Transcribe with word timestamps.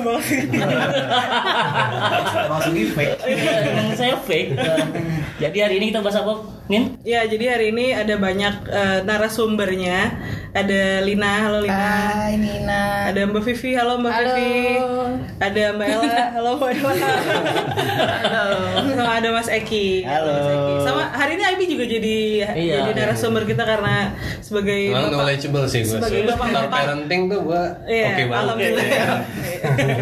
Palsu 0.00 0.08
banget. 0.08 0.48
Maksudnya 2.50 2.84
fake. 2.96 3.14
Emang 3.68 3.96
saya 3.96 4.16
fake. 4.20 4.50
Jadi 5.40 5.58
hari 5.60 5.74
ini 5.80 5.86
kita 5.92 6.00
bahas 6.00 6.18
apa, 6.20 6.32
Nin? 6.68 6.96
Ya, 7.04 7.24
jadi 7.28 7.56
hari 7.56 7.72
ini 7.72 7.92
ada 7.92 8.14
banyak 8.16 8.54
eh, 8.68 8.98
narasumbernya. 9.04 9.98
Ada 10.50 11.06
Lina, 11.06 11.46
halo 11.46 11.62
Lina. 11.62 11.78
Hai 12.10 12.34
Nina. 12.34 13.06
Ada 13.06 13.22
Mbak 13.24 13.42
Vivi, 13.44 13.70
halo 13.70 14.02
Mbak 14.02 14.10
Halo. 14.10 14.34
Vivi. 14.34 14.58
Ada 15.38 15.62
Mbak 15.72 15.86
Ella, 15.88 16.18
halo 16.34 16.50
Mbak 16.58 16.70
Ella. 16.74 16.90
halo. 18.34 18.58
Sama 18.90 19.12
ada 19.14 19.28
Mas 19.30 19.46
Eki. 19.48 20.02
Halo. 20.02 20.26
Mas 20.28 20.50
Eki. 20.50 20.74
Sama 20.82 21.02
hari 21.08 21.32
ini 21.34 21.44
Aibi 21.44 21.64
juga 21.68 21.84
jadi 21.86 22.18
Iya. 22.50 22.76
jadi 22.82 22.90
narasumber 22.98 23.46
kita 23.46 23.62
karena 23.62 24.10
sebagai 24.40 24.90
Emang 24.90 25.06
bapak- 25.06 25.14
knowledgeable 25.14 25.64
sih 25.64 25.80
gue. 25.80 25.94
Sebagai 25.94 26.20
bapak-bapak. 26.26 26.66
Parenting 26.82 27.22
tuh 27.26 27.40
gue 27.46 27.62
Iya, 27.86 28.06
oke 28.10 28.22
banget. 28.26 28.42
alhamdulillah. 28.42 28.86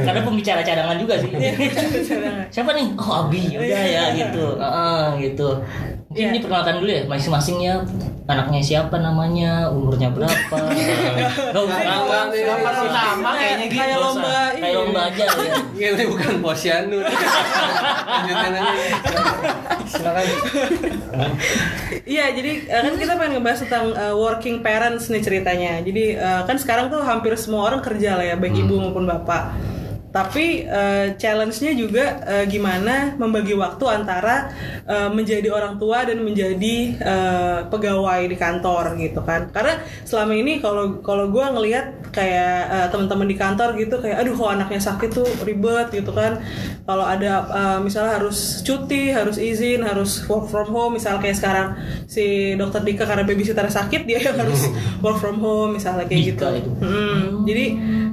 Karena 0.00 0.20
pembicara 0.24 0.60
cadangan 0.64 0.96
juga 0.96 1.14
sih. 1.18 1.30
Iya. 1.30 1.52
Siapa 2.48 2.72
nih? 2.72 2.86
Oh 2.96 3.28
Abi, 3.28 3.52
udah 3.52 3.84
ya 3.84 4.04
gitu. 4.16 4.56
Ah, 4.56 5.12
gitu. 5.20 5.60
Iya. 6.08 6.32
ini 6.32 6.40
perkenalkan 6.40 6.80
dulu 6.80 6.88
ya 6.88 7.02
masing-masingnya 7.04 7.84
anaknya 8.28 8.60
siapa 8.60 8.96
namanya, 9.00 9.72
umurnya 9.72 10.12
berapa. 10.12 10.56
Gak 11.52 11.62
usah. 11.64 11.80
Enggak, 11.80 12.22
nih. 12.28 12.42
Kapan 12.44 12.74
pertama 12.84 13.28
kayaknya 13.36 13.66
gitu. 13.68 13.76
Kayak 13.80 13.98
lomba 14.00 14.40
Kayak 14.52 14.74
lomba 14.76 15.00
aja 15.08 15.24
ya. 15.24 15.52
Iya, 15.72 15.88
Ini 15.96 16.04
bukan 16.12 16.34
posyandu. 16.44 16.98
Lanjutin 18.12 18.52
aja. 18.52 18.72
Silakan. 19.88 20.24
Iya, 22.04 22.24
jadi 22.36 22.52
eh, 22.68 22.80
kan 22.84 22.94
kita 23.00 23.12
pengen 23.16 23.32
ngebahas 23.40 23.60
tentang 23.64 23.84
eh, 23.96 24.14
working 24.16 24.56
parents 24.60 25.08
nih 25.08 25.22
ceritanya. 25.24 25.72
Jadi 25.80 26.04
eh, 26.16 26.42
kan 26.44 26.56
sekarang 26.60 26.92
tuh 26.92 27.00
hampir 27.00 27.32
semua 27.40 27.68
orang 27.68 27.80
kerja 27.80 28.16
lah 28.16 28.24
ya, 28.28 28.36
baik 28.36 28.56
ibu 28.60 28.76
maupun 28.76 29.08
bapak. 29.08 29.56
Tapi 30.18 30.66
eh, 30.66 31.14
challenge-nya 31.14 31.78
juga 31.78 32.04
eh, 32.26 32.44
gimana 32.50 33.14
membagi 33.14 33.54
waktu 33.54 33.84
antara 33.86 34.50
eh, 34.82 35.06
menjadi 35.14 35.46
orang 35.54 35.78
tua 35.78 36.02
dan 36.02 36.18
menjadi 36.26 36.76
eh, 36.98 37.58
pegawai 37.70 38.26
di 38.26 38.34
kantor 38.34 38.98
gitu 38.98 39.22
kan. 39.22 39.46
Karena 39.54 39.78
selama 40.02 40.34
ini 40.34 40.58
kalau 40.58 40.98
kalau 41.06 41.30
gue 41.30 41.44
ngelihat 41.46 42.10
kayak 42.10 42.58
eh, 42.66 42.86
teman-teman 42.90 43.30
di 43.30 43.36
kantor 43.38 43.78
gitu 43.78 44.02
kayak 44.02 44.26
aduh 44.26 44.34
kalau 44.34 44.50
anaknya 44.58 44.82
sakit 44.82 45.10
tuh 45.14 45.28
ribet 45.46 45.94
gitu 45.94 46.10
kan. 46.10 46.42
Kalau 46.82 47.06
ada 47.06 47.32
eh, 47.46 47.78
misalnya 47.78 48.18
harus 48.18 48.66
cuti, 48.66 49.14
harus 49.14 49.38
izin, 49.38 49.86
harus 49.86 50.26
work 50.26 50.50
from 50.50 50.66
home, 50.74 50.98
misal 50.98 51.22
kayak 51.22 51.38
sekarang 51.38 51.78
si 52.10 52.58
dokter 52.58 52.82
Dika 52.82 53.06
karena 53.06 53.22
babysitter 53.22 53.70
sakit 53.70 54.02
dia 54.02 54.18
yang 54.18 54.34
harus 54.42 54.66
work 55.04 55.22
from 55.22 55.38
home 55.38 55.78
misalnya 55.78 56.10
kayak 56.10 56.34
Dika 56.34 56.48
gitu. 56.58 56.66
itu. 56.66 56.70
Mm, 56.82 57.22
Jadi 57.46 57.64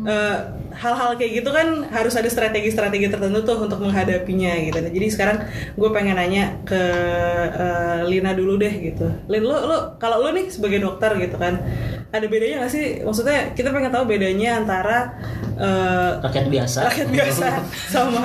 eh, 0.06 0.38
hal-hal 0.76 1.16
kayak 1.16 1.40
gitu 1.40 1.50
kan 1.50 1.88
harus 1.88 2.14
ada 2.14 2.28
strategi-strategi 2.28 3.08
tertentu 3.08 3.40
tuh 3.42 3.58
untuk 3.64 3.80
menghadapinya 3.80 4.52
gitu. 4.62 4.78
Nah, 4.78 4.92
jadi 4.92 5.08
sekarang 5.08 5.38
gue 5.74 5.90
pengen 5.90 6.20
nanya 6.20 6.60
ke 6.68 6.82
eh, 7.56 8.00
Lina 8.06 8.36
dulu 8.36 8.60
deh 8.60 8.72
gitu. 8.72 9.08
Lin, 9.26 9.44
lo, 9.44 9.56
lo 9.66 9.78
kalau 9.98 10.20
lo 10.20 10.30
nih 10.32 10.52
sebagai 10.52 10.84
dokter 10.84 11.16
gitu 11.18 11.36
kan, 11.36 11.58
ada 12.12 12.26
bedanya 12.28 12.68
gak 12.68 12.72
sih? 12.72 13.02
Maksudnya 13.02 13.56
kita 13.56 13.72
pengen 13.72 13.92
tahu 13.92 14.06
bedanya 14.06 14.60
antara 14.60 14.98
eh, 15.56 16.12
Rakyat 16.20 16.46
biasa. 16.48 16.80
rakyat 16.86 17.10
biasa 17.10 17.46
sama 17.96 18.24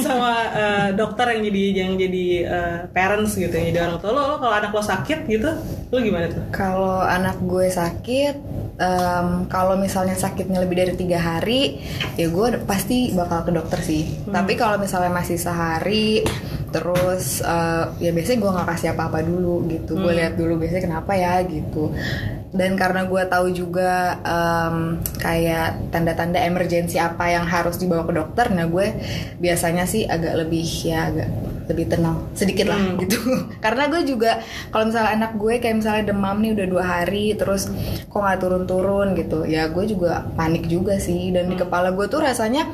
sama 0.00 0.32
eh, 0.52 0.88
dokter 0.94 1.26
yang 1.36 1.42
jadi 1.44 1.62
yang 1.76 1.90
jadi 1.94 2.26
eh, 2.44 2.78
parents 2.90 3.36
gitu 3.36 3.52
yang 3.52 3.66
jadi 3.70 3.78
orang 3.84 3.98
tua 4.00 4.10
lo, 4.10 4.22
lo 4.32 4.36
kalau 4.38 4.54
anak 4.54 4.70
lo 4.72 4.80
sakit 4.80 5.28
gitu 5.28 5.50
lo 5.86 5.96
gimana 6.00 6.26
tuh 6.26 6.42
Kalau 6.50 6.98
anak 6.98 7.36
gue 7.42 7.68
sakit, 7.68 8.34
em, 8.76 9.28
kalau 9.48 9.74
misalnya 9.80 10.16
sakitnya 10.16 10.60
lebih 10.60 10.76
dari 10.76 10.94
tiga 10.96 11.18
hari, 11.20 11.80
ya 12.16 12.28
gue 12.28 12.46
pasti 12.64 13.12
bakal 13.16 13.48
ke 13.48 13.50
dokter 13.52 13.80
sih. 13.80 14.04
Tapi 14.28 14.52
kalau 14.56 14.76
misalnya 14.76 15.12
masih 15.12 15.40
sehari, 15.40 16.24
terus 16.70 17.40
eh, 17.40 17.84
ya 18.00 18.10
biasanya 18.12 18.38
gue 18.42 18.50
nggak 18.52 18.68
kasih 18.76 18.88
apa-apa 18.92 19.24
dulu 19.24 19.64
gitu. 19.72 19.96
Gue 19.96 20.12
lihat 20.12 20.36
dulu 20.36 20.60
biasanya 20.60 20.84
kenapa 20.84 21.12
ya 21.16 21.40
gitu. 21.48 21.92
Dan 22.56 22.74
karena 22.74 23.04
gue 23.04 23.22
tahu 23.28 23.52
juga 23.52 24.18
em, 24.24 24.98
kayak 25.20 25.92
tanda-tanda 25.92 26.40
emergensi 26.40 26.96
apa 26.96 27.28
yang 27.28 27.44
harus 27.44 27.76
dibawa 27.76 28.08
ke 28.08 28.14
dokter, 28.16 28.46
nah 28.50 28.64
gue 28.64 28.96
biasanya 29.38 29.84
sih 29.84 30.08
agak 30.08 30.34
lebih 30.40 30.64
ya 30.64 31.12
agak 31.12 31.28
lebih 31.66 31.86
tenang. 31.90 32.16
Sedikit 32.32 32.70
lah 32.70 32.80
gitu. 32.98 33.18
Karena 33.64 33.90
gue 33.90 34.02
juga 34.06 34.40
kalau 34.70 34.88
misalnya 34.88 35.12
anak 35.12 35.32
gue 35.36 35.54
kayak 35.58 35.76
misalnya 35.82 36.04
demam 36.14 36.36
nih 36.40 36.52
udah 36.56 36.66
dua 36.66 36.84
hari 36.84 37.34
terus 37.34 37.68
kok 38.06 38.18
nggak 38.18 38.38
turun-turun 38.38 39.18
gitu 39.18 39.42
ya 39.44 39.68
gue 39.68 39.84
juga 39.84 40.24
panik 40.38 40.70
juga 40.70 40.96
sih. 40.96 41.34
Dan 41.34 41.52
di 41.52 41.56
kepala 41.58 41.92
gue 41.92 42.06
tuh 42.08 42.22
rasanya 42.22 42.70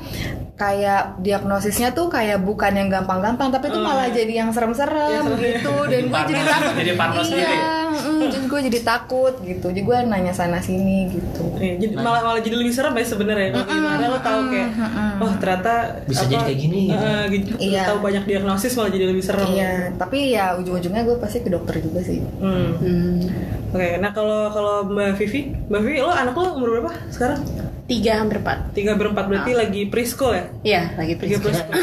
kayak 0.63 1.03
diagnosisnya 1.19 1.91
tuh 1.91 2.07
kayak 2.07 2.39
bukan 2.47 2.71
yang 2.71 2.87
gampang-gampang 2.87 3.51
tapi 3.51 3.67
tuh 3.75 3.83
malah 3.83 4.07
jadi 4.15 4.47
yang 4.47 4.51
serem-serem 4.55 5.35
gitu. 5.43 5.75
Dan 5.91 6.07
gue 6.13 6.23
jadi 6.31 6.43
takut. 6.47 6.75
Jadi 6.79 6.93
parno 6.95 7.21
sendiri. 7.27 7.51
iya 7.51 7.83
mm, 7.91 8.21
jadi 8.31 8.47
gue 8.47 8.61
jadi 8.71 8.81
takut 8.87 9.35
gitu. 9.43 9.67
Jadi 9.75 9.83
gue 9.83 9.97
nanya 10.07 10.31
sana 10.31 10.63
sini 10.63 11.11
gitu. 11.11 11.45
Eh, 11.59 11.83
jadi 11.83 11.99
malah 11.99 12.23
malah 12.23 12.41
jadi 12.41 12.55
lebih 12.55 12.71
serem 12.71 12.95
ya 12.95 13.03
sebenarnya. 13.03 13.49
Kalau 13.59 13.67
gimana 13.67 14.05
lo 14.07 14.19
tahu 14.23 14.41
kayak 14.55 14.71
oh 15.19 15.33
ternyata 15.43 15.75
Bisa 16.07 16.25
jadi 16.31 16.43
kayak 16.47 16.59
gini, 16.59 16.81
gitu. 16.95 17.07
eh, 17.07 17.25
gitu. 17.35 17.53
Iya. 17.59 17.83
tahu 17.91 17.99
banyak 17.99 18.25
diagnosis 18.31 18.73
malah 18.79 18.91
jadi 18.95 19.05
lebih 19.11 19.25
serem. 19.27 19.49
Iya 19.51 19.73
tapi 19.99 20.19
ya 20.35 20.55
ujung-ujungnya 20.61 21.03
gue 21.03 21.17
pasti 21.19 21.43
ke 21.43 21.51
dokter 21.51 21.83
juga 21.83 22.01
sih. 22.07 22.23
Hmm. 22.39 23.27
oke 23.73 23.89
nah 23.99 24.11
kalau 24.13 24.53
kalau 24.53 24.75
mbak 24.85 25.17
Vivi 25.17 25.55
mbak 25.71 25.81
Vivi 25.81 25.99
lo 26.05 26.13
anak 26.13 26.37
lo 26.37 26.59
umur 26.61 26.69
berapa 26.79 26.93
sekarang 27.09 27.41
Tiga 27.83 28.15
hampir 28.17 28.39
empat. 28.39 28.73
tiga 28.73 28.95
berempat 28.95 29.27
berarti 29.27 29.53
lagi 29.53 29.83
preschool 29.85 30.33
ya 30.33 30.45
Iya, 30.63 30.83
lagi 30.95 31.15
preschool. 31.15 31.43
preschool 31.45 31.77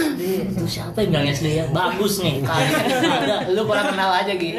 Itu 0.48 0.66
siapa 0.66 0.96
yang 0.98 1.12
bilangnya 1.12 1.34
SD 1.34 1.48
ya? 1.54 1.66
Bagus 1.70 2.14
nih. 2.20 2.40
Ada. 2.42 3.52
Lu 3.52 3.62
kurang 3.64 3.88
kenal 3.90 4.10
aja 4.16 4.32
gitu. 4.32 4.58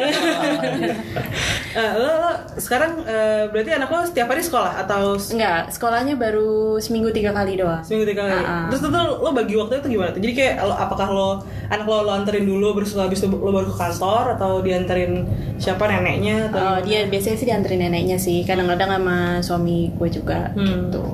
Eh, 1.70 1.90
lo, 1.96 2.10
lo 2.18 2.30
sekarang 2.56 3.02
eh, 3.04 3.46
berarti 3.46 3.70
anak 3.72 3.88
lo 3.88 4.02
setiap 4.02 4.26
hari 4.28 4.42
sekolah 4.42 4.74
atau 4.80 5.14
Enggak, 5.16 5.70
sekolahnya 5.70 6.14
baru 6.14 6.50
seminggu 6.76 7.08
tiga 7.08 7.30
kali 7.30 7.54
doang. 7.54 7.78
seminggu 7.80 8.04
tiga 8.06 8.26
kali. 8.26 8.34
Ah, 8.36 8.44
ah. 8.44 8.64
Terus 8.68 8.80
tuh 8.82 8.90
lo 8.92 9.30
bagi 9.30 9.54
waktu 9.54 9.78
itu 9.78 9.88
gimana 9.90 10.10
tuh? 10.10 10.20
Jadi 10.20 10.32
kayak 10.34 10.54
lo, 10.60 10.74
apakah 10.74 11.08
lo 11.08 11.28
anak 11.66 11.86
lo 11.86 12.02
lo 12.02 12.12
anterin 12.12 12.44
dulu 12.44 12.74
terus 12.76 12.92
lo 12.92 13.02
habis 13.02 13.18
itu 13.18 13.30
lo 13.30 13.50
baru 13.50 13.66
ke 13.66 13.76
kantor 13.76 14.34
atau 14.34 14.60
dianterin 14.60 15.24
siapa 15.56 15.86
neneknya 15.86 16.50
atau 16.50 16.58
Oh, 16.60 16.78
dia 16.80 17.06
biasanya 17.06 17.36
sih 17.36 17.46
dianterin 17.46 17.80
neneknya 17.80 18.18
sih. 18.18 18.42
Kadang-kadang 18.42 18.90
sama 18.92 19.16
suami 19.40 19.90
gue 19.90 20.08
juga 20.12 20.50
Hmm. 20.52 20.90
gitu. 20.90 21.04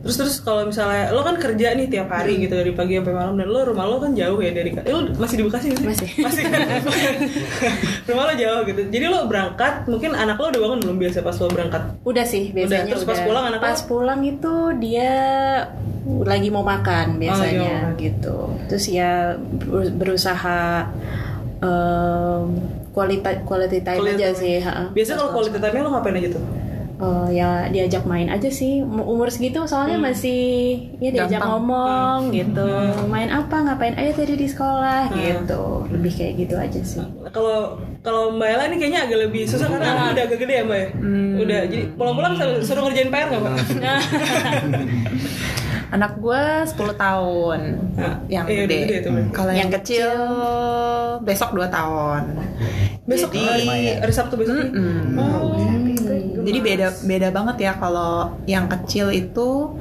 Terus 0.00 0.16
terus 0.16 0.34
kalau 0.40 0.64
misalnya 0.64 1.12
lo 1.12 1.20
kan 1.20 1.36
kerja 1.36 1.76
nih 1.76 1.84
tiap 1.86 2.08
hari 2.08 2.40
gitu 2.40 2.52
dari 2.52 2.72
pagi 2.72 2.96
sampai 2.96 3.12
malam 3.12 3.36
dan 3.36 3.46
lo 3.46 3.60
rumah 3.62 3.84
lo 3.84 4.00
kan 4.00 4.12
jauh 4.12 4.40
ya 4.40 4.48
dari 4.50 4.72
eh, 4.72 4.88
lo 4.88 5.12
masih 5.14 5.36
di 5.36 5.44
Bekasi 5.44 5.66
sih? 5.70 5.84
Masih. 5.84 6.08
masih 6.24 6.42
kan? 6.46 6.60
rumah 8.08 8.24
lo 8.24 8.34
jauh 8.34 8.60
gitu. 8.64 8.80
Jadi 8.86 9.04
lo 9.06 9.24
berangkat 9.24 9.84
mungkin 9.84 10.12
anak 10.14 10.36
lo 10.36 10.48
udah 10.48 10.60
bangun 10.62 10.78
belum 10.80 10.96
biasa 10.98 11.20
pas 11.20 11.36
lo 11.36 11.48
berangkat? 11.48 11.82
Udah 12.00 12.24
sih 12.24 12.48
biasanya. 12.48 12.88
terus 12.88 13.04
pas 13.04 13.20
pulang 13.20 13.44
anak 13.46 13.60
Pas 13.60 13.76
lo? 13.76 13.84
pulang 13.86 14.20
itu 14.22 14.54
dia 14.78 15.12
lagi 16.24 16.48
mau 16.48 16.64
makan 16.64 17.06
biasanya 17.16 17.60
mau 17.60 17.68
makan. 17.86 18.00
gitu. 18.00 18.36
Terus 18.66 18.84
ya 18.88 19.36
ber- 19.36 19.92
berusaha 19.92 20.88
em, 21.60 22.44
quality 22.90 23.20
quality 23.44 23.78
time 23.80 24.00
Quality 24.00 24.16
aja 24.16 24.28
time. 24.30 24.40
sih. 24.40 24.56
Biasa 24.90 25.10
kalau 25.14 25.30
quality 25.30 25.58
time 25.58 25.76
lo 25.78 25.90
ngapain 25.92 26.16
aja 26.16 26.30
tuh? 26.32 26.44
Eh, 27.00 27.28
ya 27.32 27.64
diajak 27.66 28.04
main 28.04 28.28
aja 28.28 28.44
sih 28.46 28.80
Um- 28.80 29.00
umur 29.02 29.26
segitu 29.26 29.64
soalnya 29.64 29.96
masih 29.96 30.40
ya 30.96 31.08
diajak 31.08 31.40
Gampang. 31.40 31.48
ngomong 31.56 32.18
gitu 32.30 32.68
main 33.06 33.26
apa 33.26 33.56
ngapain 33.58 33.94
aja 33.94 34.12
tadi 34.12 34.34
di 34.34 34.44
sekolah 34.44 35.08
gitu 35.10 35.88
lebih 35.88 36.12
kayak 36.12 36.32
gitu 36.38 36.54
aja 36.54 36.76
sih 36.78 37.00
Kalau 37.26 37.80
kalau 38.00 38.32
Mbak 38.32 38.48
Ella 38.50 38.64
ini 38.66 38.76
kayaknya 38.76 39.00
agak 39.02 39.18
lebih 39.22 39.42
susah 39.44 39.64
karena 39.66 39.86
anaknya 39.86 40.12
udah 40.12 40.24
agak 40.26 40.38
gede 40.38 40.54
ya 40.54 40.62
Mbak 40.62 40.78
ya? 40.78 40.88
Udah, 41.36 41.60
jadi 41.66 41.84
pulang-pulang 41.94 42.32
suruh, 42.60 42.82
ngerjain 42.82 43.08
PR 43.08 43.26
nggak 43.26 43.40
Mbak? 43.40 43.54
Anak 45.90 46.12
gue 46.16 46.42
10 46.64 46.76
tahun 46.96 47.58
Nah, 47.92 48.16
yang 48.26 48.46
iya, 48.46 48.62
gede. 48.64 48.78
gede 48.86 49.08
Mbak. 49.10 49.24
Kalau 49.32 49.52
yang 49.52 49.70
kecil 49.72 50.06
besok 51.20 51.50
2 51.52 51.66
tahun. 51.68 52.22
Besok 53.02 53.34
Jadi- 53.34 53.66
hari, 53.66 53.68
hari 53.98 54.12
Sabtu 54.12 54.38
besok 54.38 54.54
nih? 54.54 54.70
Mm-mm. 54.70 55.18
Oh, 55.18 55.66
Jadi 56.44 56.58
beda 56.60 56.88
beda 57.04 57.28
banget 57.30 57.56
ya 57.70 57.72
kalau 57.76 58.36
yang 58.48 58.66
kecil 58.66 59.12
itu 59.12 59.76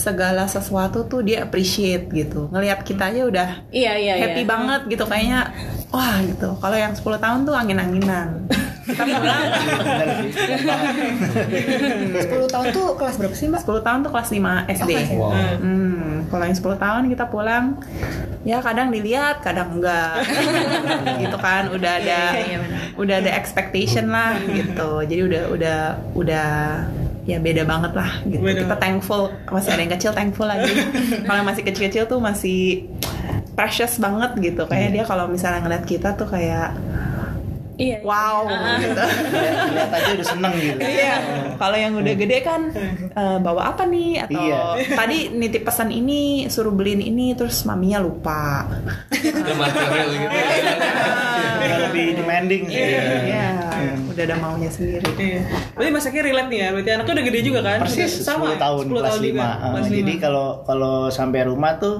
segala 0.00 0.48
sesuatu 0.48 1.04
tuh 1.04 1.20
dia 1.20 1.44
appreciate 1.44 2.08
gitu. 2.10 2.48
Ngelihat 2.48 2.82
kita 2.82 3.12
aja 3.12 3.22
udah 3.28 3.48
iya 3.68 4.00
iya 4.00 4.14
happy 4.16 4.42
iya. 4.44 4.48
banget 4.48 4.80
gitu 4.88 5.04
kayaknya 5.04 5.52
wah 5.92 6.16
gitu. 6.24 6.56
Kalau 6.56 6.76
yang 6.76 6.92
10 6.96 7.04
tahun 7.20 7.40
tuh 7.44 7.54
angin-anginan. 7.54 8.28
Kita 8.90 9.04
pulang 9.06 9.42
10 12.20 12.54
tahun 12.54 12.66
tuh 12.72 12.86
kelas 12.96 13.14
berapa 13.16 13.34
sih 13.34 13.46
mbak? 13.48 13.60
10 13.64 13.86
tahun 13.86 13.98
tuh 14.04 14.10
kelas 14.10 14.28
5 14.30 14.76
SD. 14.76 14.92
Wow. 15.16 15.32
Hmm, 15.60 16.26
kalau 16.28 16.44
yang 16.46 16.56
10 16.56 16.76
tahun 16.76 17.02
kita 17.08 17.24
pulang 17.28 17.64
ya 18.42 18.58
kadang 18.64 18.88
dilihat, 18.88 19.44
kadang 19.44 19.78
enggak. 19.78 20.24
gitu 21.22 21.36
kan, 21.36 21.68
udah 21.70 21.92
ada 22.00 22.20
Iya, 22.34 22.44
iya, 22.46 22.58
benar. 22.60 22.80
udah 22.96 23.16
ada 23.20 23.30
expectation 23.36 24.08
lah 24.08 24.36
gitu. 24.48 25.04
Jadi 25.04 25.20
udah 25.24 25.42
udah 25.52 25.78
udah 26.16 26.48
ya 27.28 27.36
beda 27.38 27.62
banget 27.62 27.92
lah 27.94 28.10
gitu 28.26 28.42
Beda. 28.42 28.64
kita 28.64 28.76
thankful 28.80 29.28
masih 29.52 29.70
ada 29.70 29.82
yang 29.84 29.92
kecil 29.92 30.10
thankful 30.10 30.48
lagi 30.48 30.72
kalau 31.28 31.44
masih 31.46 31.62
kecil-kecil 31.62 32.08
tuh 32.08 32.18
masih 32.18 32.88
precious 33.54 34.00
banget 34.00 34.34
gitu 34.40 34.64
kayak 34.66 34.96
dia 34.96 35.04
kalau 35.04 35.28
misalnya 35.28 35.60
ngeliat 35.62 35.84
kita 35.84 36.16
tuh 36.16 36.26
kayak 36.26 36.74
Iya. 37.80 37.96
wow 38.02 38.44
gitu 38.76 38.92
Lihat 38.92 39.56
lihat 39.72 39.90
aja 39.90 40.10
udah 40.12 40.26
seneng 40.28 40.52
gitu. 40.54 40.78
Iya, 40.78 41.14
kalau 41.56 41.74
yang 41.74 41.92
udah 41.94 42.14
gede 42.14 42.38
kan 42.40 42.60
eh, 43.10 43.38
bawa 43.38 43.72
apa 43.72 43.82
nih 43.84 44.20
atau 44.20 44.36
Iya. 44.38 44.60
tadi 44.92 45.18
nitip 45.30 45.62
pesan 45.62 45.88
ini 45.90 46.20
suruh 46.46 46.70
beliin 46.70 47.00
ini 47.00 47.32
terus 47.32 47.64
maminya 47.64 47.98
lupa. 47.98 48.68
Udah 49.10 49.56
material 49.56 50.08
gitu. 50.10 50.28
Udah 51.56 51.78
lebih 51.82 52.06
demanding 52.14 52.62
sih. 52.66 52.84
Iya, 53.26 53.48
udah 54.06 54.22
ada 54.22 54.36
maunya 54.36 54.68
sendiri. 54.68 55.04
Iya. 55.16 55.42
Berarti 55.72 55.90
Mas 55.90 56.02
Zaki 56.02 56.20
relate 56.20 56.48
nih 56.48 56.58
ya. 56.58 56.68
Berarti 56.70 56.90
anaknya 56.90 57.12
udah 57.14 57.24
gede 57.26 57.40
juga 57.42 57.60
kan? 57.62 57.78
Persis 57.80 58.12
sama 58.20 58.44
10 58.50 58.58
tahun 58.58 58.82
10 58.82 58.92
kelas 58.92 59.04
tahun 59.06 59.20
5. 59.20 59.26
juga. 59.26 59.48
Eh, 59.50 59.70
Kelas 59.70 59.86
jadi 59.88 60.02
lima. 60.06 60.20
kalau 60.20 60.46
kalau 60.62 60.94
sampai 61.08 61.40
rumah 61.42 61.72
tuh 61.76 61.96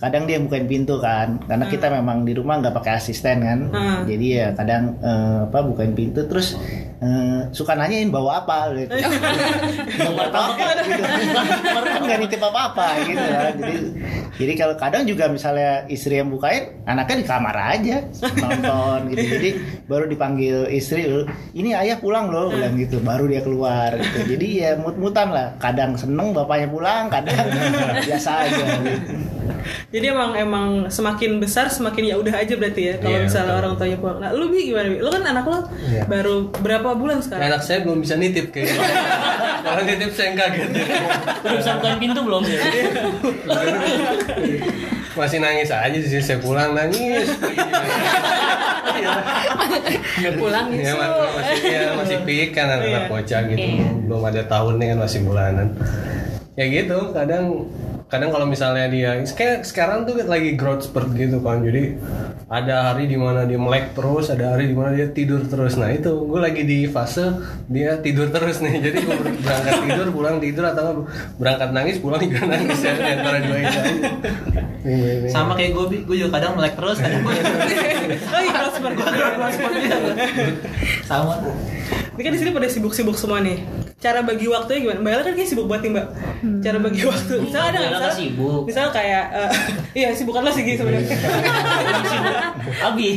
kadang 0.00 0.24
dia 0.24 0.40
bukain 0.40 0.64
pintu 0.64 0.96
kan. 0.96 1.36
Karena 1.44 1.68
kita 1.68 1.92
memang 1.92 2.24
di 2.24 2.32
rumah 2.32 2.58
nggak 2.58 2.72
pakai 2.72 2.92
asisten 2.96 3.44
kan. 3.44 3.60
Hmm. 3.68 4.00
Jadi 4.08 4.26
ya 4.40 4.56
kadang 4.56 4.96
eh, 5.04 5.44
apa 5.44 5.60
bukain 5.60 5.92
pintu 5.92 6.24
terus 6.24 6.56
eh, 7.04 7.40
suka 7.52 7.76
nanyain 7.76 8.08
bawa 8.08 8.42
apa 8.42 8.72
gitu. 8.74 8.96
apa 10.08 10.66
gitu. 10.88 11.02
Kan 11.84 12.00
nggak 12.00 12.18
nitip 12.24 12.40
apa-apa 12.40 12.88
gitu 13.04 13.26
kan. 13.28 13.52
Jadi 13.60 13.78
jadi 14.40 14.52
kalau 14.56 14.74
kadang 14.80 15.04
juga 15.04 15.28
misalnya 15.28 15.84
istri 15.92 16.16
yang 16.16 16.32
bukain, 16.32 16.80
anaknya 16.88 17.16
di 17.20 17.26
kamar 17.28 17.56
aja 17.76 18.00
nonton 18.40 19.12
gitu. 19.12 19.24
Jadi 19.36 19.48
baru 19.84 20.08
dipanggil 20.08 20.64
istri, 20.72 21.04
ini 21.52 21.76
ayah 21.76 22.00
pulang 22.00 22.32
loh, 22.32 22.48
bilang 22.48 22.72
gitu. 22.80 23.04
Baru 23.04 23.28
dia 23.28 23.44
keluar 23.44 24.00
gitu. 24.00 24.32
Jadi 24.32 24.64
ya 24.64 24.80
mut-mutan 24.80 25.28
lah. 25.28 25.52
Kadang 25.60 25.92
seneng 26.00 26.32
bapaknya 26.32 26.72
pulang, 26.72 27.12
kadang 27.12 27.52
biasa 28.08 28.30
aja 28.48 28.64
gitu. 28.80 29.12
Jadi 29.88 30.06
emang 30.06 30.30
emang 30.32 30.66
semakin 30.86 31.36
besar 31.36 31.66
semakin 31.66 32.04
ya 32.04 32.16
udah 32.16 32.34
aja 32.36 32.54
berarti 32.54 32.82
ya 32.84 32.94
kalau 32.96 33.10
Iya, 33.12 33.24
misalnya 33.24 33.46
betul. 33.48 33.60
orang 33.60 33.72
tuanya 33.74 33.96
pulang. 33.96 34.18
Nah, 34.18 34.30
lu 34.30 34.44
bi 34.46 34.60
gimana? 34.64 34.86
Bi? 34.86 34.98
Lu 34.98 35.08
kan 35.08 35.22
anak 35.24 35.44
lu 35.44 35.58
Iya. 35.84 36.02
baru 36.04 36.34
berapa 36.54 36.88
bulan 36.92 37.18
sekarang? 37.18 37.42
Anak 37.46 37.60
saya 37.60 37.78
belum 37.80 37.98
bisa 37.98 38.14
nitip 38.14 38.50
kayaknya. 38.50 38.78
Kalau 39.64 39.82
nitip 39.82 40.10
saya 40.10 40.30
kaget. 40.32 40.70
Udah 41.40 41.56
bisa 41.56 41.70
bukain 41.76 41.98
pintu 41.98 42.20
belum 42.20 42.42
sih? 42.42 42.56
Masih 45.10 45.38
nangis 45.38 45.68
aja 45.68 45.90
sini 45.92 46.22
saya 46.22 46.38
pulang 46.38 46.70
nangis. 46.72 47.26
Pulang 50.32 50.66
Ya, 50.70 50.76
gitu. 50.78 50.94
ma- 50.96 51.12
masih 51.32 51.58
ya, 51.66 51.80
masih 51.92 52.18
pik 52.22 52.48
kan 52.52 52.66
anak-anak 52.68 53.02
Iya. 53.02 53.10
bocah 53.10 53.40
gitu. 53.46 53.66
Iya. 53.74 53.88
Belum 54.02 54.22
ada 54.22 54.42
tahunnya 54.44 54.86
kan 54.86 54.98
masih 55.00 55.20
bulanan. 55.20 55.68
Ya 56.54 56.64
gitu, 56.66 56.98
kadang 57.10 57.66
kadang 58.10 58.34
kalau 58.34 58.42
misalnya 58.42 58.90
dia 58.90 59.22
kayak 59.22 59.62
sekarang 59.62 60.02
tuh 60.02 60.18
lagi 60.26 60.58
growth 60.58 60.90
spurt 60.90 61.14
gitu 61.14 61.38
kan 61.38 61.62
jadi 61.62 61.94
ada 62.50 62.90
hari 62.90 63.06
di 63.06 63.14
mana 63.14 63.46
dia 63.46 63.54
melek 63.54 63.94
terus 63.94 64.34
ada 64.34 64.58
hari 64.58 64.66
di 64.66 64.74
mana 64.74 64.90
dia 64.98 65.06
tidur 65.14 65.46
terus 65.46 65.78
nah 65.78 65.94
itu 65.94 66.10
gue 66.26 66.40
lagi 66.42 66.66
di 66.66 66.90
fase 66.90 67.38
dia 67.70 68.02
tidur 68.02 68.26
terus 68.34 68.58
nih 68.58 68.82
jadi 68.82 68.98
gue 68.98 69.16
berangkat 69.46 69.74
tidur 69.86 70.06
pulang 70.10 70.36
tidur 70.42 70.64
atau 70.66 71.06
berangkat 71.38 71.70
nangis 71.70 72.02
pulang 72.02 72.18
juga 72.18 72.50
nangis 72.50 72.82
ya 72.82 72.98
antara 72.98 73.38
dua 73.46 73.58
itu 73.62 73.80
Sama 75.28 75.52
kayak 75.60 75.76
gue, 75.76 76.08
gue 76.08 76.16
juga 76.24 76.40
kadang 76.40 76.56
melek 76.56 76.72
terus, 76.72 76.96
kadang 77.04 77.20
gue 77.20 77.36
Oh 78.34 78.40
iya, 78.40 78.50
growth 78.56 78.76
spurt. 78.80 78.96
sama. 81.04 81.34
Ini 82.16 82.22
kan 82.24 82.32
di 82.32 82.38
sini 82.40 82.50
pada 82.56 82.68
sibuk-sibuk 82.72 83.12
semua 83.12 83.44
nih. 83.44 83.60
Cara 84.00 84.24
bagi 84.24 84.48
waktunya 84.48 84.80
gimana? 84.80 85.00
Mbak 85.04 85.12
Ella 85.12 85.22
kan 85.28 85.34
kayak 85.36 85.48
sibuk 85.52 85.68
banget 85.68 85.82
nih 85.84 85.92
Mbak. 85.92 86.06
Cara 86.64 86.78
bagi 86.80 87.00
waktu. 87.04 87.34
Misalnya 87.44 87.68
ada 87.68 87.76
nggak? 87.76 87.92
Misalnya, 87.92 88.16
sibuk. 88.16 88.62
misalnya 88.64 88.92
kayak, 88.96 89.24
eh, 89.28 89.50
iya 90.00 90.08
sibukan 90.16 90.40
lo 90.40 90.50
sih 90.56 90.64
sebenarnya. 90.64 91.16
Abi. 92.80 93.08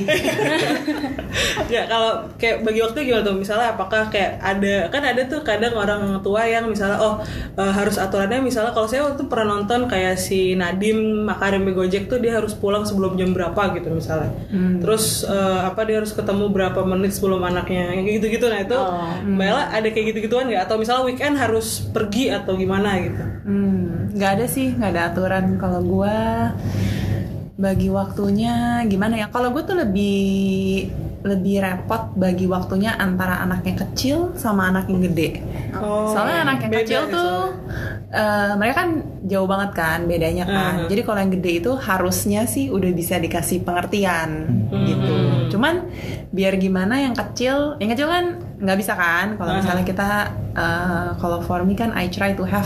ya 1.74 1.88
kalau 1.88 2.28
kayak 2.36 2.68
bagi 2.68 2.84
waktu 2.84 2.98
gimana 3.08 3.24
tuh? 3.24 3.36
Misalnya 3.40 3.80
apakah 3.80 4.12
kayak 4.12 4.44
ada 4.44 4.92
kan 4.92 5.08
ada 5.08 5.24
tuh 5.24 5.40
kadang 5.48 5.72
orang 5.72 6.20
tua 6.20 6.44
yang 6.44 6.68
misalnya 6.68 7.00
oh 7.00 7.24
eh, 7.56 7.72
harus 7.72 7.96
aturannya 7.96 8.44
misalnya 8.44 8.76
kalau 8.76 8.92
saya 8.92 9.08
waktu 9.08 9.24
itu 9.24 9.32
pernah 9.32 9.56
nonton 9.56 9.88
kayak 9.88 10.20
si 10.20 10.60
Nadim 10.60 11.24
Makarim 11.24 11.64
Gojek 11.72 12.12
tuh 12.12 12.20
dia 12.20 12.36
harus 12.36 12.60
pulang 12.60 12.84
sebelum 12.84 13.16
jam 13.16 13.32
berapa 13.32 13.72
gitu 13.80 13.88
misalnya. 13.88 14.36
Terus 14.84 15.24
eh, 15.24 15.60
apa 15.64 15.88
dia 15.88 16.04
harus 16.04 16.12
ketemu 16.12 16.52
berapa 16.52 16.84
menit 16.84 17.16
sebelum 17.16 17.40
anaknya 17.40 17.96
yang 17.96 18.04
kayak 18.04 18.16
gitu-gitu 18.20 18.46
nah 18.52 18.60
itu 18.60 18.78
Mbak 19.32 19.48
Ella 19.48 19.64
ada 19.72 19.88
kayak 19.88 20.06
gitu-gituan 20.12 20.52
nggak 20.52 20.73
atau 20.74 20.82
misalnya 20.82 21.06
weekend 21.06 21.38
harus 21.38 21.86
pergi 21.86 22.34
atau 22.34 22.58
gimana 22.58 22.98
gitu? 22.98 23.22
Hmm, 23.46 24.10
nggak 24.10 24.32
ada 24.42 24.46
sih, 24.50 24.74
nggak 24.74 24.90
ada 24.90 25.02
aturan. 25.14 25.62
Kalau 25.62 25.86
gua 25.86 26.18
bagi 27.54 27.94
waktunya 27.94 28.82
gimana 28.90 29.22
ya? 29.22 29.30
Kalau 29.30 29.54
gue 29.54 29.62
tuh 29.62 29.78
lebih 29.78 30.90
lebih 31.24 31.62
repot 31.64 32.12
bagi 32.18 32.50
waktunya 32.50 32.98
antara 32.98 33.40
anaknya 33.40 33.86
kecil 33.86 34.34
sama 34.34 34.74
anak 34.74 34.90
yang 34.90 35.06
gede. 35.06 35.46
Oh, 35.78 36.10
Soalnya 36.10 36.44
anak 36.44 36.66
yang 36.66 36.74
kecil 36.82 37.02
ya 37.06 37.14
tuh 37.14 37.36
eh, 38.10 38.52
mereka 38.60 38.84
kan 38.84 38.90
jauh 39.24 39.46
banget 39.46 39.72
kan 39.72 40.00
bedanya 40.10 40.44
kan. 40.44 40.74
Hmm. 40.84 40.90
Jadi 40.90 41.02
kalau 41.06 41.20
yang 41.22 41.32
gede 41.32 41.52
itu 41.64 41.72
harusnya 41.78 42.50
sih 42.50 42.74
udah 42.74 42.92
bisa 42.92 43.22
dikasih 43.22 43.62
pengertian 43.62 44.30
Hmm. 44.68 44.84
gitu. 44.90 45.16
Cuman 45.56 45.86
biar 46.34 46.58
gimana 46.58 46.98
yang 47.00 47.14
kecil, 47.14 47.78
yang 47.78 47.94
kecil 47.94 48.10
kan 48.10 48.26
nggak 48.64 48.78
bisa 48.80 48.94
kan. 48.96 49.36
Kalau 49.36 49.52
Hmm. 49.52 49.60
misalnya 49.60 49.84
kita 49.84 50.10
eh, 50.54 51.08
kalau 51.18 51.42
for 51.42 51.62
me 51.62 51.74
kan 51.74 51.92
I 51.92 52.08
try 52.08 52.32
to 52.32 52.46
have 52.46 52.66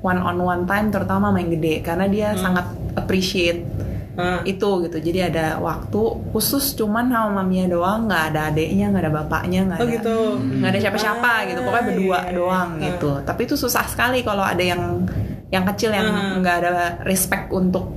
one 0.00 0.16
on 0.18 0.36
one 0.36 0.64
time 0.64 0.88
terutama 0.88 1.34
yang 1.34 1.50
gede 1.50 1.80
karena 1.80 2.06
dia 2.06 2.28
Hmm. 2.30 2.40
sangat 2.40 2.66
appreciate 2.94 3.66
Ah. 4.14 4.38
itu 4.44 4.70
gitu. 4.80 5.02
Jadi 5.02 5.18
ada 5.24 5.58
waktu 5.58 5.98
khusus 6.30 6.72
cuman 6.72 7.10
sama 7.10 7.42
maminya 7.42 7.66
doang, 7.68 8.06
nggak 8.06 8.24
ada 8.30 8.40
adeknya, 8.48 8.86
nggak 8.88 9.02
ada 9.02 9.12
bapaknya, 9.12 9.60
nggak 9.66 9.78
Oh 9.78 9.82
ada 9.82 9.90
gitu. 9.92 10.16
nggak 10.54 10.70
ada 10.70 10.78
siapa-siapa 10.80 11.30
Ah, 11.34 11.40
gitu 11.44 11.60
pokoknya 11.60 11.84
berdua 11.84 12.18
iya. 12.22 12.30
doang 12.30 12.68
gitu 12.78 13.10
tapi 13.20 13.40
itu 13.42 13.54
susah 13.54 13.82
sekali 13.84 14.22
kalau 14.22 14.40
ada 14.40 14.62
yang 14.62 15.02
yang 15.50 15.66
kecil 15.66 15.90
yang 15.90 16.06
nggak 16.38 16.56
ada 16.56 16.72
respect 17.02 17.50
untuk 17.50 17.90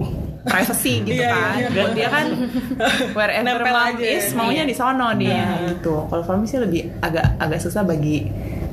privacy 0.47 0.93
gitu 1.05 1.19
Iya, 1.19 1.29
kan 1.29 1.55
iya. 1.55 1.67
buat 1.69 1.91
dia 1.91 2.07
kan 2.07 2.25
wherever 3.17 3.59
mom 3.61 3.77
aja. 3.91 4.05
is 4.07 4.25
maunya 4.31 4.63
di 4.63 4.73
sono 4.73 5.07
dia 5.13 5.43
Ah. 5.45 5.59
gitu 5.67 6.07
kalau 6.07 6.23
for 6.23 6.35
me 6.35 6.43
sih 6.43 6.57
lebih 6.57 6.89
agak 6.99 7.37
agak 7.37 7.59
susah 7.59 7.83
bagi 7.83 8.25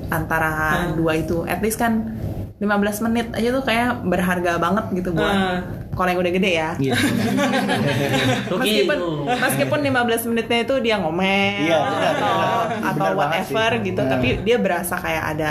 antara 0.07 0.50
Ah. 0.50 0.73
dua 0.90 1.14
itu 1.14 1.43
at 1.45 1.59
least 1.59 1.76
kan 1.76 2.14
15 2.54 2.71
menit 3.02 3.26
aja 3.33 3.50
tuh 3.50 3.62
kayak 3.62 4.00
berharga 4.02 4.57
banget 4.57 4.85
gitu 4.95 5.11
buat 5.11 5.26
Ah. 5.28 5.59
kalau 5.93 6.09
yang 6.09 6.21
udah 6.21 6.33
gede 6.33 6.52
ya 6.54 6.71
Iya. 6.76 6.95
Rugi 8.50 8.87
meskipun 8.87 8.99
meskipun 9.26 9.78
15 9.83 10.26
menitnya 10.26 10.59
itu 10.61 10.75
dia 10.81 10.97
ngomel 10.97 11.66
Iya, 11.66 11.78
atau 12.14 12.35
atau 12.81 13.09
whatever 13.14 13.71
gitu 13.81 13.99
Nah. 13.99 14.11
tapi 14.11 14.28
dia 14.40 14.57
berasa 14.57 14.95
kayak 14.97 15.25
ada 15.28 15.50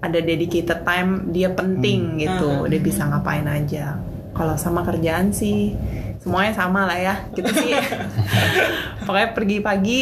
ada 0.00 0.18
dedicated 0.18 0.80
time 0.80 1.28
dia 1.28 1.48
penting 1.50 2.00
Hmm. 2.10 2.18
gitu 2.18 2.50
dia 2.66 2.80
bisa 2.80 3.04
ngapain 3.04 3.44
aja 3.44 3.96
kalau 4.40 4.56
sama 4.56 4.80
kerjaan 4.80 5.28
sih 5.36 5.76
semuanya 6.24 6.56
sama 6.56 6.88
lah 6.88 6.96
ya 6.96 7.14
kita 7.36 7.52
sih 7.52 7.76
pokoknya 9.04 9.36
pergi 9.36 9.56
pagi 9.60 10.00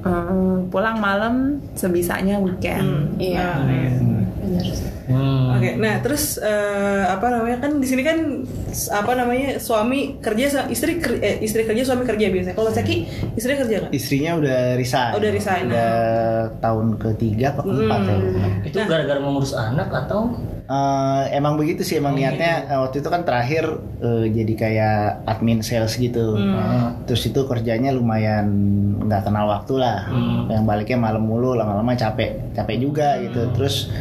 mm, 0.00 0.72
pulang 0.72 0.96
malam 1.04 1.60
sebisanya 1.76 2.40
weekend 2.40 3.20
Iya. 3.20 3.44
Ah, 3.44 3.68
iya. 3.68 3.92
Benar. 4.40 4.64
Hmm. 5.04 5.52
Oke, 5.52 5.76
nah 5.76 6.00
terus 6.00 6.40
eh, 6.40 7.04
apa 7.04 7.28
namanya 7.28 7.60
kan 7.60 7.76
di 7.76 7.84
sini 7.84 8.00
kan 8.00 8.40
apa 8.88 9.12
namanya 9.12 9.60
suami 9.60 10.16
kerja 10.16 10.64
istri 10.66 10.96
ker- 10.96 11.20
eh, 11.20 11.44
istri 11.44 11.68
kerja 11.68 11.84
suami 11.84 12.08
kerja 12.08 12.32
biasanya. 12.32 12.56
Kalau 12.56 12.72
Saki 12.72 13.04
istri 13.36 13.52
kerja 13.52 13.84
kan? 13.84 13.90
Istrinya 13.92 14.32
udah 14.40 14.58
resign. 14.74 15.12
Oh, 15.12 15.20
udah 15.20 15.30
resign. 15.30 15.62
Udah 15.68 15.92
tahun 16.58 16.86
ketiga 16.96 17.52
atau 17.52 17.68
keempat 17.68 18.00
ya. 18.00 18.16
Itu 18.64 18.76
gara-gara 18.80 19.20
mengurus 19.20 19.52
anak 19.52 19.92
atau 19.92 20.32
Eh, 20.64 21.24
emang 21.36 21.60
begitu 21.60 21.84
sih 21.84 22.00
emang 22.00 22.16
niatnya 22.16 22.64
eh, 22.64 22.78
waktu 22.80 23.04
itu 23.04 23.12
kan 23.12 23.20
terakhir 23.20 23.68
eh, 24.00 24.32
jadi 24.32 24.52
kayak 24.56 24.96
admin 25.28 25.60
sales 25.60 25.92
gitu. 26.00 26.40
Terus 27.04 27.28
itu 27.28 27.44
kerjanya 27.44 27.92
lumayan 27.92 28.48
nggak 29.04 29.28
kenal 29.28 29.44
waktu 29.44 29.76
lah. 29.76 30.08
Yang 30.48 30.64
baliknya 30.64 30.96
malam 30.96 31.28
mulu 31.28 31.52
lama-lama 31.52 31.92
capek 31.92 32.56
capek 32.56 32.80
juga 32.80 33.20
gitu. 33.20 33.44
Terus 33.52 33.92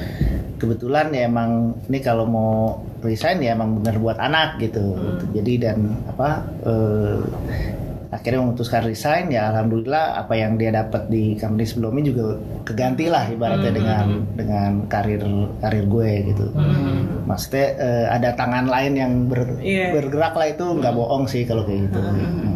kebetulan 0.64 1.12
ya 1.12 1.28
emang 1.28 1.52
ini 1.86 2.00
kalau 2.00 2.24
mau 2.24 2.80
resign 3.04 3.44
ya 3.44 3.52
emang 3.52 3.84
bener 3.84 4.00
buat 4.00 4.16
anak 4.16 4.56
gitu. 4.58 4.96
Jadi 5.36 5.54
dan 5.60 5.92
apa 6.08 6.30
eh, 6.64 7.20
akhirnya 8.08 8.46
memutuskan 8.46 8.86
resign 8.86 9.34
ya 9.34 9.50
alhamdulillah 9.50 10.16
apa 10.16 10.38
yang 10.38 10.54
dia 10.54 10.70
dapat 10.70 11.10
di 11.10 11.34
company 11.34 11.66
sebelumnya 11.66 12.04
juga 12.08 12.26
keganti 12.62 13.10
lah 13.10 13.26
ibaratnya 13.26 13.74
dengan 13.74 14.06
dengan 14.38 14.72
karir 14.86 15.26
karir 15.60 15.86
gue 15.90 16.12
gitu. 16.30 16.46
Maksudnya 17.26 17.68
eh, 17.76 18.06
ada 18.08 18.30
tangan 18.38 18.70
lain 18.70 18.94
yang 18.94 19.12
ber- 19.26 19.58
Iya. 19.60 19.98
bergerak 19.98 20.38
lah 20.38 20.48
itu 20.48 20.66
nggak 20.78 20.94
bohong 20.94 21.26
sih 21.26 21.42
kalau 21.44 21.66
kayak 21.66 21.90
gitu. 21.90 22.00
Hmm. 22.00 22.53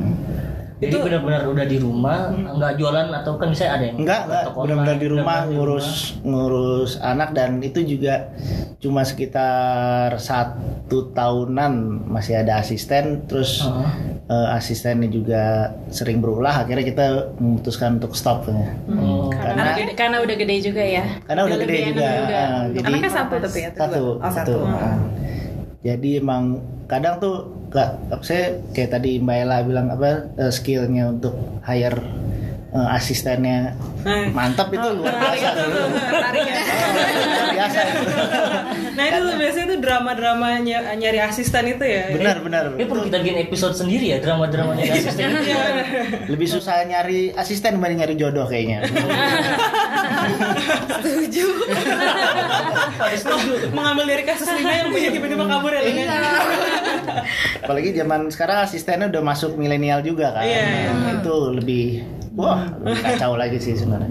Jadi 0.77 0.93
Itu- 0.93 1.01
benar-benar 1.01 1.49
udah 1.49 1.65
di 1.65 1.77
rumah, 1.77 2.17
nggak 2.29 2.77
jualan 2.77 3.09
atau 3.11 3.33
kan 3.33 3.49
misalnya 3.49 3.73
ada 3.73 3.85
yang 3.87 3.97
Enggak, 3.97 4.21
enggak. 4.23 4.43
Benar-benar 4.53 4.95
di 4.95 5.07
rumah 5.07 5.25
benar-benar 5.25 5.41
di 5.41 5.55
ngurus 5.57 5.87
ngurus 6.21 6.91
anak 7.01 7.29
dan 7.33 7.49
itu 7.59 7.79
juga 7.81 8.29
cuma 8.77 9.01
sekitar 9.01 10.21
satu 10.21 11.09
tahunan 11.11 11.73
masih 12.05 12.37
ada 12.37 12.61
asisten. 12.61 13.25
Terus 13.25 13.65
Heeh. 13.65 13.89
eh, 14.27 14.47
asistennya 14.53 15.09
juga 15.09 15.43
sering 15.89 16.21
berulah. 16.21 16.53
Akhirnya 16.53 16.85
kita 16.85 17.05
memutuskan 17.35 17.97
untuk 17.97 18.13
stop 18.13 18.45
ya. 18.45 18.69
Oh. 18.91 19.33
Karena, 19.33 19.57
Karena- 19.57 19.73
gede- 19.75 19.97
karena 19.97 20.17
udah 20.21 20.35
gede 20.37 20.55
juga 20.61 20.83
ya. 20.83 21.03
Karena 21.25 21.41
udah 21.43 21.57
gede 21.57 21.77
juga. 21.89 22.05
ah, 22.05 22.61
untuk 22.61 22.69
jadi 22.69 22.85
Anaknya 22.85 23.11
satu 23.11 23.35
tapi 23.41 23.57
ya? 23.59 23.69
satu, 23.73 24.01
Oh, 24.13 24.29
satu. 24.29 24.55
ah. 24.61 24.99
Jadi 25.81 26.21
emang 26.21 26.59
kadang 26.85 27.17
tuh 27.17 27.56
kak, 27.77 27.89
saya 28.21 28.43
kayak 28.73 28.89
tadi 28.91 29.21
Mbak 29.21 29.37
Ella 29.37 29.57
bilang 29.61 29.87
apa 29.87 30.33
eh, 30.33 30.49
skillnya 30.49 31.13
untuk 31.13 31.37
hire 31.61 32.01
eh, 32.73 32.87
asistennya 32.91 33.77
Nah, 34.07 34.23
mantap 34.31 34.71
itu 34.71 34.87
luar 34.95 35.19
biasa. 35.19 35.49
Luar 35.67 36.31
biasa 37.51 37.79
itu. 37.83 38.03
nah 38.95 39.03
itu 39.03 39.17
tuh 39.19 39.35
biasanya 39.35 39.65
tuh 39.67 39.79
drama-drama 39.83 40.47
ny- 40.63 40.95
nyari 40.95 41.19
asisten 41.19 41.75
itu 41.75 41.83
ya. 41.83 42.15
Benar 42.15 42.39
benar. 42.39 42.63
Ini 42.79 42.87
perlu 42.87 43.03
kita 43.03 43.19
bikin 43.19 43.37
episode 43.43 43.75
sendiri 43.75 44.15
ya 44.15 44.23
drama-dramanya 44.23 44.79
di 44.79 44.91
asisten 44.95 45.27
itu. 45.27 45.51
Iya. 45.51 45.63
Lebih 46.23 46.47
susah 46.47 46.87
nyari 46.87 47.35
asisten 47.35 47.75
dibanding 47.75 47.99
nyari 47.99 48.15
jodoh 48.15 48.47
kayaknya. 48.47 48.87
Mengambil 53.73 54.05
dari 54.09 54.23
kasus 54.25 54.47
Lina 54.57 54.73
yang 54.85 54.89
punya 54.91 55.09
tiba-tiba 55.13 55.45
kabur 55.45 55.71
ya 55.73 55.81
Lina. 55.83 56.17
Apalagi 57.63 57.89
zaman 57.95 58.31
sekarang 58.31 58.57
asistennya 58.65 59.07
udah 59.11 59.23
masuk 59.23 59.55
milenial 59.59 60.01
juga 60.01 60.33
kan. 60.33 60.43
Iya, 60.45 60.63
iya. 60.63 60.91
Nah, 60.93 61.21
Itu 61.21 61.53
lebih 61.53 62.03
wah 62.37 62.69
lebih 62.81 63.01
kacau 63.01 63.33
lagi 63.35 63.57
sih 63.57 63.73
sebenarnya. 63.73 64.09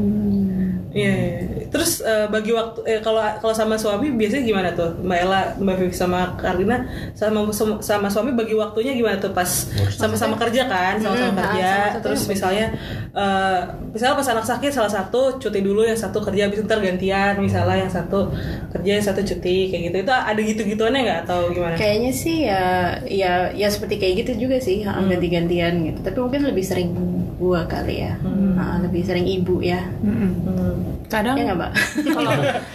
Iya. 0.96 1.12
iya. 1.12 1.66
Terus 1.68 2.00
eh, 2.00 2.26
bagi 2.32 2.56
waktu 2.56 2.80
eh, 2.88 3.00
kalau 3.04 3.20
kalau 3.42 3.52
sama 3.52 3.76
suami 3.76 4.08
biasanya 4.16 4.44
gimana 4.48 4.68
tuh 4.72 4.96
Mbak 5.04 5.18
Ella, 5.20 5.40
Mbak 5.60 5.76
Vivi 5.76 5.94
sama 5.94 6.32
Karina 6.40 6.88
sama 7.12 7.52
sama 7.84 8.08
suami 8.08 8.32
bagi 8.32 8.56
waktunya 8.56 8.96
gimana 8.96 9.20
tuh 9.20 9.36
pas 9.36 9.68
sama-sama 9.92 10.40
kerja 10.40 10.64
kan, 10.64 10.96
sama-sama 10.96 11.32
kerja. 11.36 12.00
Terus 12.00 12.24
misalnya 12.30 12.72
eh, 13.16 13.60
misalnya 13.96 14.14
pas 14.20 14.28
anak 14.28 14.46
sakit 14.46 14.70
salah 14.70 14.92
satu 14.92 15.40
cuti 15.40 15.64
dulu 15.64 15.88
yang 15.88 15.96
satu 15.96 16.20
kerja 16.20 16.46
habis 16.46 16.60
ntar 16.62 16.84
gantian 16.84 17.40
misalnya 17.40 17.88
yang 17.88 17.92
satu 17.92 18.28
kerja 18.76 18.90
yang 19.00 19.04
satu 19.04 19.24
cuti 19.24 19.72
kayak 19.72 19.82
gitu. 19.90 19.96
Itu 20.04 20.12
ada 20.12 20.36
gitu-gituannya 20.36 21.00
nggak 21.00 21.20
atau 21.24 21.48
gimana? 21.48 21.74
Kayaknya 21.80 22.12
sih 22.12 22.36
ya 22.44 22.92
ya 23.08 23.48
ya 23.56 23.68
seperti 23.72 23.96
kayak 23.96 24.14
gitu 24.22 24.46
juga 24.46 24.60
sih 24.60 24.84
ha, 24.84 25.00
ganti-gantian 25.00 25.80
gitu. 25.88 25.98
Tapi 26.04 26.18
mungkin 26.20 26.44
lebih 26.44 26.64
sering 26.64 26.92
gua 27.40 27.64
kali 27.64 28.04
ya. 28.04 28.16
Ha, 28.56 28.80
lebih 28.84 29.04
sering 29.04 29.24
ibu 29.24 29.60
ya. 29.64 29.80
Hmm. 30.04 30.96
Kadang 31.06 31.38
Ya 31.38 31.52
nggak, 31.52 31.58
Mbak? 31.60 31.72
kalau 32.16 32.32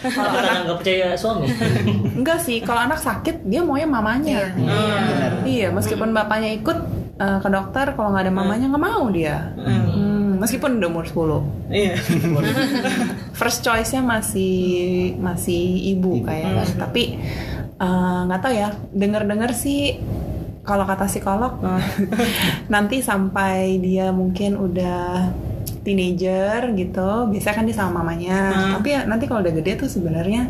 kalau 0.08 0.30
Karena 0.32 0.50
anak 0.56 0.62
nggak 0.64 0.78
percaya 0.80 1.08
suami. 1.20 1.48
enggak 2.16 2.40
sih, 2.40 2.58
kalau 2.64 2.82
anak 2.88 3.00
sakit 3.02 3.44
dia 3.44 3.60
maunya 3.60 3.90
mamanya. 3.90 4.56
Iya, 5.44 5.68
meskipun 5.76 6.16
bapaknya 6.16 6.56
ikut 6.56 6.78
eh, 7.20 7.38
ke 7.44 7.50
dokter, 7.52 7.86
kalau 7.98 8.16
nggak 8.16 8.30
ada 8.30 8.34
mamanya 8.34 8.66
nggak 8.72 8.84
mau 8.88 9.04
dia. 9.12 9.52
Hmm, 9.60 9.84
meskipun 10.42 10.82
udah 10.82 10.90
umur 10.90 11.06
10 11.06 11.70
Iya. 11.70 11.94
First 13.40 13.62
choice-nya 13.62 14.02
masih 14.02 14.56
masih 15.22 15.94
ibu 15.94 16.26
kayaknya. 16.26 16.66
Tapi 16.82 17.22
eh, 17.78 18.20
nggak 18.26 18.42
tahu 18.42 18.54
ya, 18.58 18.70
denger-dengar 18.90 19.54
sih 19.54 20.02
kalau 20.66 20.86
kata 20.90 21.06
psikolog 21.06 21.62
nanti 22.74 23.06
sampai 23.06 23.78
dia 23.78 24.10
mungkin 24.10 24.58
udah 24.58 25.30
teenager 25.82 26.74
gitu, 26.78 27.10
biasanya 27.30 27.56
kan 27.58 27.66
dia 27.66 27.78
sama 27.78 28.02
mamanya. 28.02 28.38
Tapi 28.78 28.88
ya, 28.94 29.02
nanti 29.06 29.26
kalau 29.26 29.42
udah 29.42 29.54
gede 29.54 29.82
tuh 29.86 29.90
sebenarnya 29.90 30.50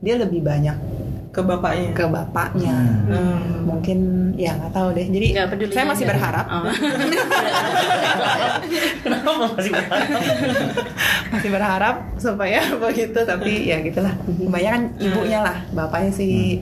dia 0.00 0.16
lebih 0.16 0.40
banyak 0.40 0.99
Ke 1.30 1.40
bapaknya. 1.40 1.94
ke 1.94 2.04
bapaknya. 2.04 2.74
Hmm. 3.06 3.62
Mungkin 3.62 3.98
ya 4.34 4.50
nggak 4.52 4.72
tahu 4.72 4.88
deh. 4.92 5.06
Jadi 5.06 5.26
Nggak 5.30 5.48
peduli 5.48 5.70
saya 5.70 5.86
masih 5.86 6.02
aja. 6.02 6.10
berharap, 6.10 6.46
Oh. 6.50 6.64
Masih 9.50 9.70
berharap? 9.70 10.08
masih 11.30 11.50
berharap 11.50 11.96
supaya 12.16 12.60
begitu. 12.82 13.18
Tapi 13.20 13.52
ya 13.64 13.78
gitulah. 13.80 14.14
Kebanyakan 14.26 14.82
ibunya 14.98 15.38
lah, 15.40 15.56
bapaknya 15.70 16.10
sih 16.10 16.60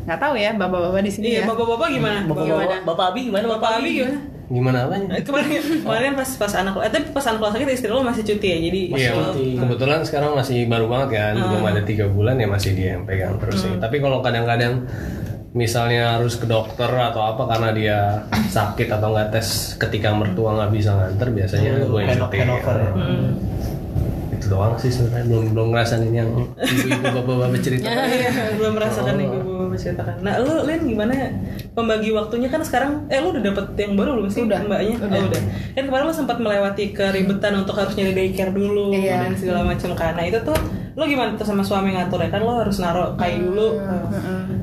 nggak 0.00 0.16
tahu 0.18 0.34
ya 0.34 0.50
bapak-bapak 0.52 1.04
di 1.04 1.12
sini 1.12 1.26
Iya, 1.28 1.44
ya. 1.44 1.46
bapak-bapak 1.46 1.88
gimana? 1.92 2.18
Bapak, 2.24 2.82
Bapak 2.82 3.04
Abi 3.12 3.20
gimana? 3.26 3.46
Bapak 3.46 3.70
Abi 3.78 3.90
gimana? 3.94 4.18
Gimana 4.50 4.82
apanya? 4.82 5.14
Eh, 5.14 5.22
kemarin 5.22 5.46
kemarin 5.80 6.12
pas 6.12 6.26
pas 6.26 6.52
anak 6.52 6.72
lo, 6.72 6.80
eh, 6.80 6.90
tapi 6.90 7.06
pas 7.08 7.22
anak 7.24 7.38
lo 7.38 7.48
sakit 7.48 7.70
istri 7.70 7.86
lo 7.86 8.02
masih 8.02 8.22
cuti 8.24 8.46
ya, 8.48 8.58
jadi 8.60 8.80
Iya, 8.90 9.10
lo- 9.14 9.30
kebetulan 9.32 10.02
sekarang 10.02 10.34
masih 10.34 10.66
baru 10.66 10.86
banget 10.86 11.08
kan, 11.14 11.34
belum 11.38 11.64
ada 11.64 11.82
tiga 11.82 12.06
bulan 12.06 12.34
ya 12.34 12.46
masih 12.46 12.74
dia 12.74 12.88
yang 12.92 13.04
pegang 13.04 13.38
terus 13.38 13.62
sih. 13.62 13.70
Tapi 13.76 13.96
kalau 13.96 14.18
kadang-kadang 14.18 14.90
misalnya 15.50 16.14
harus 16.14 16.34
ke 16.34 16.46
dokter 16.46 16.86
atau 16.86 17.22
apa 17.24 17.42
karena 17.44 17.70
dia 17.70 17.98
sakit 18.48 18.86
atau 18.88 19.10
nggak 19.10 19.28
tes 19.30 19.46
ketika 19.76 20.10
mertua 20.12 20.54
nggak 20.56 20.70
bisa 20.72 20.90
nganter 20.92 21.28
biasanya 21.32 21.70
gue 21.84 22.00
yang 22.00 22.18
cuti. 22.20 22.36
handover 22.36 22.76
ya. 22.76 22.90
Itu 24.30 24.46
doang 24.48 24.74
sih 24.74 24.88
sebenarnya 24.88 25.26
belum 25.26 25.44
belum 25.52 25.66
ngerasain 25.70 26.06
yang 26.08 26.30
ibu-ibu 26.56 27.02
bapak-bapak 27.04 27.60
cerita. 27.60 27.86
Iya, 28.10 28.30
belum 28.56 28.72
merasakan 28.74 29.14
nih 29.14 29.26
gue 29.28 29.42
menceritakan. 29.70 30.20
Nah, 30.20 30.42
lu 30.42 30.66
Lin 30.66 30.82
gimana 30.84 31.14
pembagi 31.72 32.10
waktunya 32.10 32.50
kan 32.50 32.60
sekarang 32.60 33.06
eh 33.06 33.22
lu 33.22 33.30
udah 33.30 33.42
dapet 33.46 33.66
yang 33.78 33.94
baru 33.94 34.18
belum 34.18 34.28
sih 34.28 34.42
Udah. 34.44 34.60
mbaknya? 34.66 34.98
Udah. 34.98 35.18
Oh, 35.18 35.28
udah. 35.30 35.42
Kan 35.78 35.82
kemarin 35.86 36.04
lu 36.04 36.14
sempat 36.14 36.36
melewati 36.36 36.84
keribetan 36.90 37.54
untuk 37.56 37.78
harus 37.78 37.94
nyari 37.94 38.12
daycare 38.12 38.50
dulu 38.50 38.90
Iya. 38.90 39.24
dan 39.24 39.32
segala 39.38 39.62
macam. 39.62 39.94
Nah, 39.94 40.24
itu 40.26 40.38
tuh 40.42 40.58
lu 40.98 41.02
gimana 41.06 41.38
tuh 41.38 41.46
sama 41.46 41.62
suami 41.62 41.94
ngatur 41.94 42.18
ya 42.18 42.28
kan 42.34 42.42
lo 42.42 42.58
harus 42.58 42.76
naruh 42.82 43.14
kayu 43.14 43.50
dulu 43.50 43.78
ke, 43.78 43.96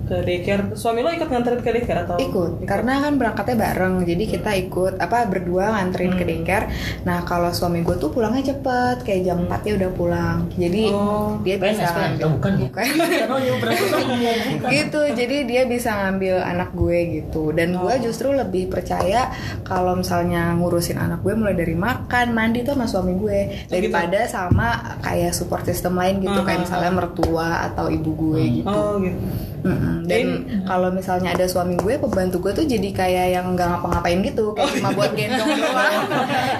ke 0.08 0.16
daycare. 0.28 0.64
Suami 0.76 1.00
lo 1.04 1.10
ikut 1.12 1.28
nganterin 1.28 1.62
ke 1.64 1.70
daycare 1.72 2.02
atau? 2.04 2.18
ikut 2.20 2.52
karena 2.68 3.00
kan 3.00 3.14
berangkatnya 3.16 3.56
bareng. 3.56 4.04
Jadi 4.04 4.24
kita 4.28 4.52
ikut 4.60 5.00
apa 5.00 5.28
berdua 5.28 5.78
nganterin 5.80 6.14
ke 6.20 6.24
daycare. 6.28 6.66
Nah 7.08 7.24
kalau 7.24 7.52
suami 7.56 7.82
gue 7.82 7.96
tuh 7.96 8.12
pulangnya 8.12 8.52
cepet 8.54 9.08
kayak 9.08 9.22
jam 9.24 9.48
4 9.48 9.66
nya 9.66 9.74
udah 9.80 9.92
pulang. 9.96 10.38
Jadi 10.56 10.84
Oh, 10.92 11.38
dia 11.44 11.56
PNS 11.60 11.80
bisa 11.80 11.88
kan? 11.94 12.10
Oh, 12.24 12.32
bukan 12.40 12.52
ya? 12.56 12.62
Bukan. 12.68 12.86
Karena 13.22 13.38
yang 13.48 13.58
pernah 13.60 13.76
ketemu 13.78 14.14
bukan. 14.58 14.70
gitu 14.72 15.02
jadi 15.14 15.36
dia 15.48 15.62
bisa 15.68 15.90
ngambil 15.96 16.36
anak 16.44 16.70
gue 16.76 16.98
gitu. 17.22 17.44
Dan 17.56 17.78
gue 17.78 17.94
justru 18.04 18.34
lebih 18.36 18.68
percaya 18.68 19.32
kalau 19.64 19.96
misalnya 19.96 20.52
ngurusin 20.56 21.00
anak 21.00 21.24
gue 21.24 21.34
mulai 21.34 21.56
dari 21.56 21.76
makan 21.78 22.36
mandi 22.36 22.64
tuh 22.68 22.76
sama 22.76 22.88
suami 22.90 23.14
gue 23.16 23.40
daripada 23.72 24.26
sama 24.28 25.00
kayak 25.02 25.32
support 25.32 25.64
system 25.64 25.96
lain 25.96 26.17
gitu 26.20 26.40
kayak 26.42 26.60
misalnya 26.62 26.92
mertua 26.92 27.48
atau 27.66 27.88
ibu 27.88 28.12
gue 28.14 28.42
gitu 28.58 28.68
Oh, 28.68 28.98
gitu. 28.98 29.18
Mm-mm. 29.60 30.06
Dan 30.06 30.26
kalau 30.64 30.90
misalnya 30.90 31.34
ada 31.34 31.44
suami 31.44 31.76
gue, 31.76 31.98
pembantu 31.98 32.40
gue 32.40 32.54
tuh 32.54 32.64
jadi 32.64 32.88
kayak 32.90 33.28
yang 33.32 33.52
nggak 33.52 33.68
ngapa-ngapain 33.68 34.22
gitu, 34.22 34.54
kayak 34.54 34.70
cuma 34.72 34.90
buat 34.94 35.12
gendong 35.12 35.50
doang, 35.60 35.96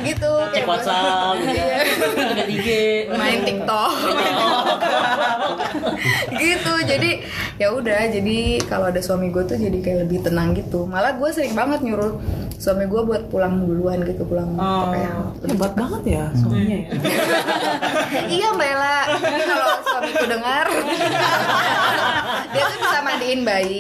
gitu. 0.02 0.28
Cek 0.28 0.52
kayak 0.52 0.66
buat- 0.66 0.82
WhatsApp, 0.82 1.36
gitu. 1.38 1.56
Iya. 1.56 1.78
lihat 2.28 2.50
IG, 2.50 2.68
main 3.14 3.40
TikTok, 3.44 3.92
gitu. 6.34 6.74
Jadi 6.86 7.10
ya 7.58 7.68
udah, 7.72 8.02
jadi 8.08 8.38
kalau 8.64 8.86
ada 8.88 9.00
suami 9.00 9.30
gue 9.30 9.44
tuh 9.44 9.56
jadi 9.56 9.78
kayak 9.78 10.00
lebih 10.04 10.20
tenang 10.22 10.54
gitu. 10.54 10.84
Malah 10.84 11.16
gue 11.16 11.30
sering 11.30 11.54
banget 11.54 11.80
nyuruh 11.82 12.18
suami 12.58 12.86
gue 12.86 13.02
buat 13.04 13.30
pulang 13.30 13.62
duluan 13.62 14.02
gitu, 14.04 14.26
pulang 14.26 14.58
Oh. 14.58 14.90
kayak 14.90 15.14
Hebat 15.48 15.74
banget 15.76 16.04
ya 16.12 16.24
suaminya 16.34 16.78
ya. 16.78 16.90
iya 18.36 18.48
Mbak 18.52 18.68
Ella, 18.68 18.98
kalau 19.48 19.80
suamiku 19.82 20.26
dengar, 20.28 20.66
dia 22.48 22.64
tuh 22.64 22.78
bisa 22.78 23.00
mandiin 23.02 23.42
bayi. 23.42 23.80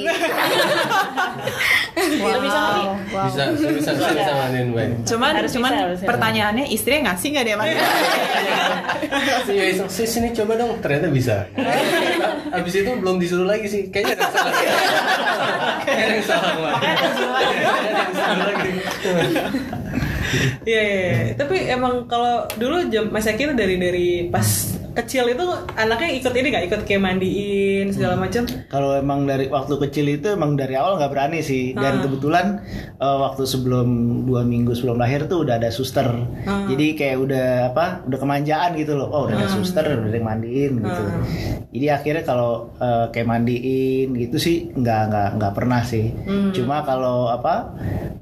Lo 2.18 2.40
bisa 2.40 2.60
ngerti? 2.60 2.84
Bisa, 3.08 3.44
bisa, 3.74 3.92
saya 3.94 4.14
bisa 4.14 4.34
mandiin 4.34 4.70
baik. 4.72 4.92
Cuman 5.06 5.32
Harus 5.34 5.52
cuman 5.52 5.72
bisa, 5.72 5.82
harus 5.84 6.00
bisa. 6.00 6.08
pertanyaannya 6.08 6.66
istrinya 6.68 7.12
ngasih 7.12 7.28
nggak 7.30 7.46
dia 7.46 7.56
mandi? 7.56 7.76
Iya, 9.48 9.66
"Sis, 9.88 10.10
sini 10.10 10.30
coba 10.32 10.54
dong, 10.56 10.78
ternyata 10.80 11.08
bisa. 11.10 11.48
Abis 12.52 12.74
itu 12.76 12.92
belum 12.94 13.18
disuruh 13.18 13.46
lagi 13.46 13.66
sih, 13.66 13.88
kayaknya 13.90 14.16
ada 14.18 14.24
yang 14.24 14.34
salah. 14.34 14.54
Kayaknya 15.84 16.06
ada 16.06 16.22
salah. 16.24 16.72
Iya, 20.68 20.82
iya, 20.84 21.00
iya. 21.00 21.34
Tapi 21.34 21.56
emang 21.66 22.04
kalau 22.06 22.44
dulu 22.54 22.92
jam 22.92 23.08
masa 23.08 23.32
kita 23.32 23.56
dari 23.56 23.80
dari 23.80 24.08
pas 24.28 24.76
kecil 24.98 25.30
itu 25.30 25.46
anaknya 25.77 26.10
ikut 26.18 26.34
ini 26.34 26.48
nggak 26.50 26.66
ikut 26.74 26.82
kayak 26.89 27.01
mandiin 27.06 27.94
segala 27.94 28.18
macam 28.18 28.50
Kalau 28.68 28.98
emang 28.98 29.30
dari 29.30 29.46
waktu 29.48 29.77
kecil 29.88 30.06
itu 30.10 30.34
emang 30.34 30.58
dari 30.58 30.74
awal 30.74 30.98
nggak 30.98 31.12
berani 31.13 31.39
sih. 31.46 31.77
Dan 31.77 32.01
kebetulan 32.01 32.66
eh, 32.98 33.18
waktu 33.22 33.46
sebelum 33.46 33.88
dua 34.25 34.42
minggu 34.42 34.74
sebelum 34.74 34.98
lahir 34.98 35.30
tuh 35.30 35.46
udah 35.46 35.62
ada 35.62 35.70
suster. 35.70 36.10
Jadi 36.46 36.98
kayak 36.98 37.18
udah 37.22 37.48
apa? 37.74 38.01
Udah 38.10 38.18
kemanjaan 38.18 38.74
gitu 38.75 38.98
loh. 38.98 39.08
Oh 39.13 39.30
udah 39.30 39.38
ada 39.38 39.50
suster, 39.54 39.86
udah 39.86 40.10
ada 40.10 40.20
mandiin 40.20 40.82
gitu. 40.82 41.04
Jadi 41.77 41.86
akhirnya 41.94 42.24
kalau 42.25 42.74
eh, 42.82 43.06
kayak 43.13 43.27
mandiin 43.30 44.18
gitu 44.18 44.38
sih 44.42 44.74
nggak 44.74 45.01
nggak 45.13 45.30
nggak 45.38 45.54
pernah 45.54 45.82
sih. 45.86 46.10
Cuma 46.58 46.82
kalau 46.82 47.30
apa? 47.30 47.77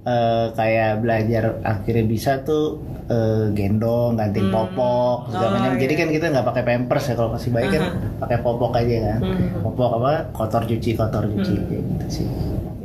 eh, 0.05 0.46
kayak 0.53 1.01
belajar 1.01 1.44
akhirnya 1.65 2.05
bisa 2.05 2.32
tuh 2.46 2.77
eh, 3.10 3.50
gendong, 3.58 4.13
gantiin 4.17 4.53
popok, 4.53 5.34
segala 5.34 5.50
macam. 5.58 5.82
Jadi 5.82 5.94
kan 5.98 6.08
kita 6.13 6.25
nggak 6.29 6.46
pakai 6.46 6.63
pampers 6.65 7.05
ya 7.07 7.13
kalau 7.13 7.29
kasih 7.38 7.53
bayi 7.53 7.69
kan 7.69 7.84
pakai 8.17 8.41
popok 8.41 8.74
aja 8.81 8.95
kan. 9.15 9.19
Popok 9.62 10.01
apa? 10.01 10.12
Kotor 10.34 10.65
cuci, 10.65 10.98
kotor 10.98 11.24
cuci 11.29 11.53
kayak 11.69 11.84
gitu 11.86 12.07
sih. 12.10 12.27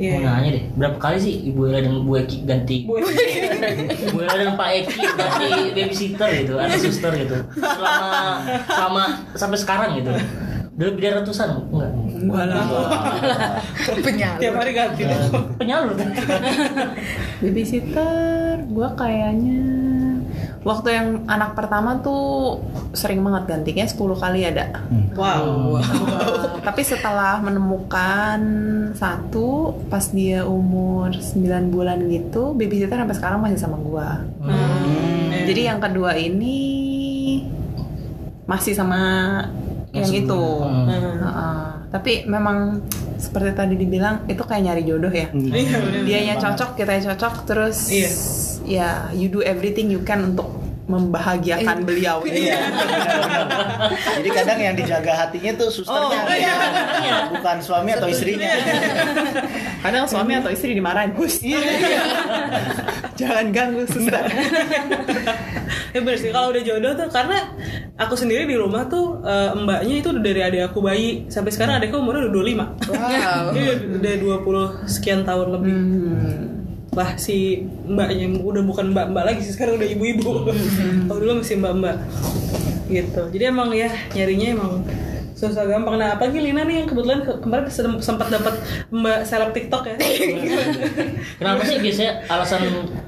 Iya. 0.01 0.17
Mau 0.17 0.33
nanya 0.33 0.49
deh, 0.57 0.63
berapa 0.73 0.97
kali 0.97 1.17
sih 1.21 1.33
Ibu 1.53 1.69
Ella 1.69 1.85
dan 1.85 1.93
Bu 2.01 2.17
Eki 2.17 2.37
ganti 2.49 2.89
Ibu 2.89 4.17
Ella 4.25 4.33
dan 4.33 4.57
Pak 4.57 4.69
Eki 4.81 4.97
ganti 5.13 5.49
babysitter 5.77 6.29
gitu, 6.41 6.53
atau 6.57 6.77
suster 6.81 7.11
gitu 7.21 7.37
Selama, 7.61 8.41
selama 8.65 9.03
sampai 9.37 9.57
sekarang 9.61 9.89
gitu 10.01 10.09
Udah 10.73 10.85
lebih 10.89 11.01
dari 11.05 11.13
ratusan? 11.21 11.53
Enggak 11.69 11.91
Penyalur. 14.01 14.41
tiap 14.41 14.55
hari 14.57 14.71
ganti 14.73 15.05
Penyalur 15.61 15.93
kan? 15.93 16.09
Babysitter, 17.45 18.57
gue 18.65 18.89
kayaknya 18.97 19.61
waktu 20.61 20.87
yang 20.93 21.07
anak 21.25 21.57
pertama 21.57 21.97
tuh 22.05 22.61
sering 22.93 23.25
banget 23.25 23.49
gantinya 23.49 23.85
10 23.85 23.97
kali 24.23 24.41
ada. 24.45 24.65
wow 25.17 25.81
Uh, 25.81 26.61
tapi 26.67 26.85
setelah 26.85 27.41
menemukan 27.41 28.39
satu 28.93 29.73
pas 29.89 30.05
dia 30.13 30.45
umur 30.45 31.09
9 31.09 31.73
bulan 31.73 31.97
gitu, 32.05 32.53
babysitter 32.53 33.01
sampai 33.01 33.17
sekarang 33.17 33.39
masih 33.41 33.57
sama 33.57 33.77
gua. 33.81 34.21
Jadi 35.49 35.61
yang 35.65 35.81
kedua 35.81 36.13
ini 36.13 36.59
masih 38.45 38.77
sama 38.77 39.01
yang, 39.91 40.07
itu. 40.07 40.43
Heeh. 40.63 41.63
tapi 41.91 42.23
memang 42.23 42.79
seperti 43.19 43.51
tadi 43.51 43.75
dibilang 43.75 44.23
itu 44.31 44.39
kayak 44.41 44.63
nyari 44.63 44.83
jodoh 44.87 45.11
ya. 45.11 45.27
iya 45.35 45.77
bener. 45.83 46.01
Dianya 46.07 46.35
cocok, 46.39 46.79
kita 46.79 47.03
cocok, 47.11 47.33
terus 47.43 47.91
Iya. 47.91 48.11
Ya 48.65 49.09
you 49.13 49.27
do 49.27 49.41
everything 49.41 49.89
you 49.89 50.01
can 50.03 50.33
untuk 50.33 50.61
membahagiakan 50.91 51.87
beliau. 51.87 52.19
Jadi 54.19 54.29
kadang 54.35 54.59
yang 54.59 54.75
dijaga 54.75 55.13
hatinya 55.15 55.55
tuh 55.55 55.71
susternya, 55.71 56.27
bukan 57.31 57.57
suami 57.63 57.95
atau 57.95 58.11
istrinya. 58.11 58.51
Kadang 59.79 60.05
suami 60.05 60.35
atau 60.35 60.51
istri 60.51 60.75
dimarahin, 60.75 61.15
Hus, 61.15 61.39
jangan 63.15 63.45
ganggu 63.55 63.87
suster. 63.87 64.25
ya 65.91 65.99
bener 66.05 66.19
sih 66.19 66.31
kalau 66.31 66.51
udah 66.51 66.63
jodoh 66.63 66.91
tuh 66.95 67.07
karena 67.11 67.55
aku 67.99 68.15
sendiri 68.15 68.47
di 68.47 68.55
rumah 68.59 68.87
tuh 68.87 69.19
eh, 69.23 69.51
mbaknya 69.55 69.95
itu 70.03 70.07
udah 70.11 70.23
dari 70.23 70.41
adik 70.43 70.61
aku 70.69 70.83
bayi. 70.83 71.25
Sampai 71.31 71.55
sekarang 71.55 71.79
adikku 71.79 71.97
umurnya 72.03 72.27
udah 72.27 72.35
25 72.35 72.91
Wow. 72.91 73.43
Dia 73.55 73.73
udah 73.79 74.13
20 74.83 74.91
sekian 74.91 75.23
tahun 75.23 75.47
lebih 75.55 75.75
lah 76.91 77.15
si 77.15 77.63
mbaknya 77.87 78.27
udah 78.43 78.63
bukan 78.67 78.91
mbak-mbak 78.91 79.23
lagi 79.23 79.47
sih 79.47 79.55
sekarang 79.55 79.79
udah 79.79 79.87
ibu-ibu. 79.87 80.51
Kalau 81.07 81.19
dulu 81.19 81.39
masih 81.39 81.55
mbak-mbak. 81.59 81.95
Gitu. 82.91 83.21
Jadi 83.31 83.43
emang 83.47 83.71
ya 83.71 83.87
nyarinya 84.11 84.47
emang 84.59 84.71
susah 85.31 85.65
gampang. 85.65 85.95
Nah 85.97 86.19
apalagi 86.19 86.37
Lina 86.37 86.67
nih 86.67 86.83
yang 86.83 86.87
kebetulan 86.91 87.23
ke- 87.23 87.39
kemarin 87.39 87.65
sempat 87.97 88.27
dapat 88.27 88.59
mbak 88.91 89.23
seleb 89.23 89.55
TikTok 89.55 89.87
ya. 89.87 89.95
Kenapa 91.39 91.61
sih 91.63 91.79
biasanya 91.79 92.27
alasan 92.27 92.61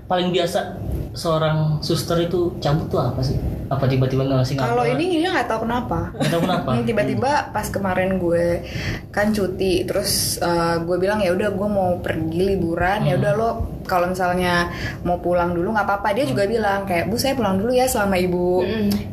paling 0.07 0.31
biasa 0.31 0.79
seorang 1.13 1.77
suster 1.85 2.17
itu 2.25 2.55
cabut 2.57 2.87
tuh 2.89 3.03
apa 3.03 3.19
sih? 3.21 3.35
Apa 3.69 3.85
tiba-tiba 3.85 4.25
nggak 4.25 4.39
ngasih 4.41 4.55
Kalau 4.57 4.81
ini 4.87 5.21
dia 5.21 5.29
nggak 5.29 5.45
tahu 5.45 5.67
kenapa. 5.67 6.09
Nggak 6.15 6.31
tahu 6.31 6.41
kenapa. 6.41 6.69
Hmm, 6.73 6.85
tiba-tiba 6.87 7.31
pas 7.53 7.67
kemarin 7.69 8.17
gue 8.17 8.63
kan 9.11 9.29
cuti 9.29 9.85
terus 9.85 10.39
uh, 10.39 10.81
gue 10.81 10.97
bilang 10.97 11.21
ya 11.21 11.35
udah 11.35 11.51
gue 11.53 11.67
mau 11.69 11.99
pergi 12.01 12.55
liburan. 12.55 13.05
Ya 13.05 13.19
udah 13.19 13.33
lo 13.37 13.49
kalau 13.85 14.11
misalnya 14.11 14.71
mau 15.03 15.19
pulang 15.19 15.55
dulu 15.55 15.75
nggak 15.75 15.87
apa-apa. 15.87 16.15
Dia 16.15 16.25
juga 16.27 16.43
bilang 16.47 16.83
kayak 16.83 17.07
bu 17.07 17.15
saya 17.15 17.37
pulang 17.37 17.59
dulu 17.59 17.71
ya 17.71 17.87
selama 17.87 18.15
ibu 18.19 18.63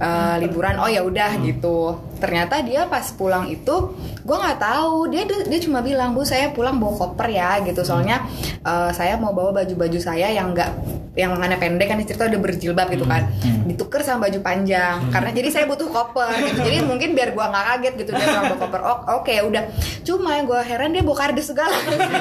uh, 0.01 0.37
liburan. 0.41 0.79
Oh 0.81 0.91
ya 0.91 1.05
udah 1.05 1.39
gitu 1.43 2.10
ternyata 2.21 2.61
dia 2.61 2.85
pas 2.87 3.03
pulang 3.17 3.49
itu 3.49 3.97
gue 4.21 4.37
nggak 4.37 4.61
tahu. 4.61 5.09
Dia 5.09 5.25
dia 5.25 5.61
cuma 5.65 5.81
bilang 5.81 6.13
bu 6.13 6.23
saya 6.23 6.53
pulang 6.53 6.77
bawa 6.77 6.95
koper 6.95 7.29
ya 7.33 7.59
gitu. 7.65 7.83
Soalnya 7.83 8.23
uh, 8.63 8.93
saya 8.93 9.17
mau 9.17 9.33
bawa 9.33 9.65
baju-baju 9.65 9.99
saya 9.99 10.29
yang 10.31 10.53
nggak 10.53 10.71
yang 11.19 11.35
lengannya 11.35 11.59
pendek 11.59 11.91
kan 11.91 11.99
cerita 12.07 12.31
udah 12.31 12.41
berjilbab 12.41 12.87
gitu 12.95 13.03
kan. 13.09 13.27
Ditukar 13.67 14.07
sama 14.07 14.31
baju 14.31 14.39
panjang. 14.45 15.11
Karena 15.11 15.31
jadi 15.35 15.49
saya 15.51 15.65
butuh 15.67 15.91
koper 15.91 16.31
gitu. 16.39 16.61
Jadi 16.63 16.87
mungkin 16.87 17.19
biar 17.19 17.35
gua 17.35 17.51
nggak 17.51 17.65
kaget 17.75 17.95
gitu 18.07 18.11
dia 18.15 18.27
bawa 18.29 18.57
koper. 18.61 18.81
Oh, 18.85 18.99
oke 19.19 19.35
udah. 19.51 19.63
Cuma 20.07 20.39
yang 20.39 20.47
gua 20.47 20.63
heran 20.63 20.95
dia 20.95 21.03
bawa 21.03 21.19
kardus 21.19 21.51
segala. 21.51 21.75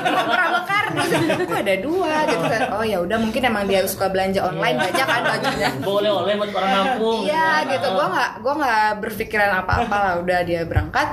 Koper 0.10 0.40
sama 0.40 0.62
kardus. 0.66 1.10
Kok 1.46 1.60
ada 1.60 1.76
dua 1.78 2.14
gitu 2.26 2.46
kan. 2.50 2.62
Oh 2.74 2.84
ya 2.88 2.98
udah 3.04 3.18
mungkin 3.20 3.42
emang 3.46 3.70
dia 3.70 3.86
suka 3.86 4.10
belanja 4.10 4.42
online 4.42 4.78
banyak 4.80 5.06
kan 5.06 5.22
bajunya. 5.22 5.70
Boleh 5.84 6.10
oleh 6.12 6.34
buat 6.40 6.52
orang 6.56 6.72
kampung. 6.74 7.20
Iya 7.28 7.50
gitu, 7.70 7.88
gue 7.94 8.08
nggak 8.10 8.32
gue 8.40 8.54
nggak 8.60 8.86
berpikiran 9.04 9.52
apa-apa 9.64 9.89
lah. 9.98 10.14
Udah 10.22 10.40
dia 10.44 10.62
berangkat, 10.66 11.08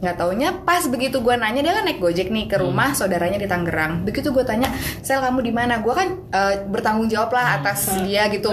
nggak 0.00 0.16
taunya 0.16 0.52
pas 0.64 0.84
begitu 0.84 1.20
gue 1.20 1.32
nanya 1.32 1.60
dia 1.60 1.72
kan 1.72 1.84
naik 1.84 2.00
gojek 2.00 2.28
nih 2.28 2.44
ke 2.48 2.56
rumah 2.56 2.92
saudaranya 2.92 3.36
di 3.36 3.48
Tangerang. 3.48 4.04
Begitu 4.04 4.32
gue 4.32 4.44
tanya, 4.44 4.68
sel 5.00 5.20
kamu 5.20 5.40
di 5.40 5.52
mana? 5.52 5.80
Gue 5.80 5.92
kan 5.92 6.08
eh, 6.28 6.64
bertanggung 6.68 7.08
jawab 7.08 7.32
lah 7.32 7.60
atas 7.60 7.92
dia 8.04 8.28
gitu. 8.28 8.48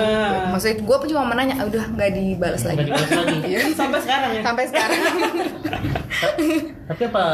Maksudnya 0.52 0.80
gue 0.80 0.98
cuma 1.12 1.28
mau 1.28 1.36
nanya, 1.36 1.60
"Ah, 1.60 1.68
udah 1.68 1.84
nggak 1.92 2.12
dibalas 2.12 2.64
lagi. 2.64 2.84
dibalas 2.88 3.12
lagi. 3.12 3.38
Iya. 3.52 3.60
sampai 3.74 4.00
sekarang 4.00 4.30
ya 4.32 4.42
Sampai 4.44 4.64
sekarang 4.70 5.00
Tapi 6.92 7.02
apa 7.08 7.26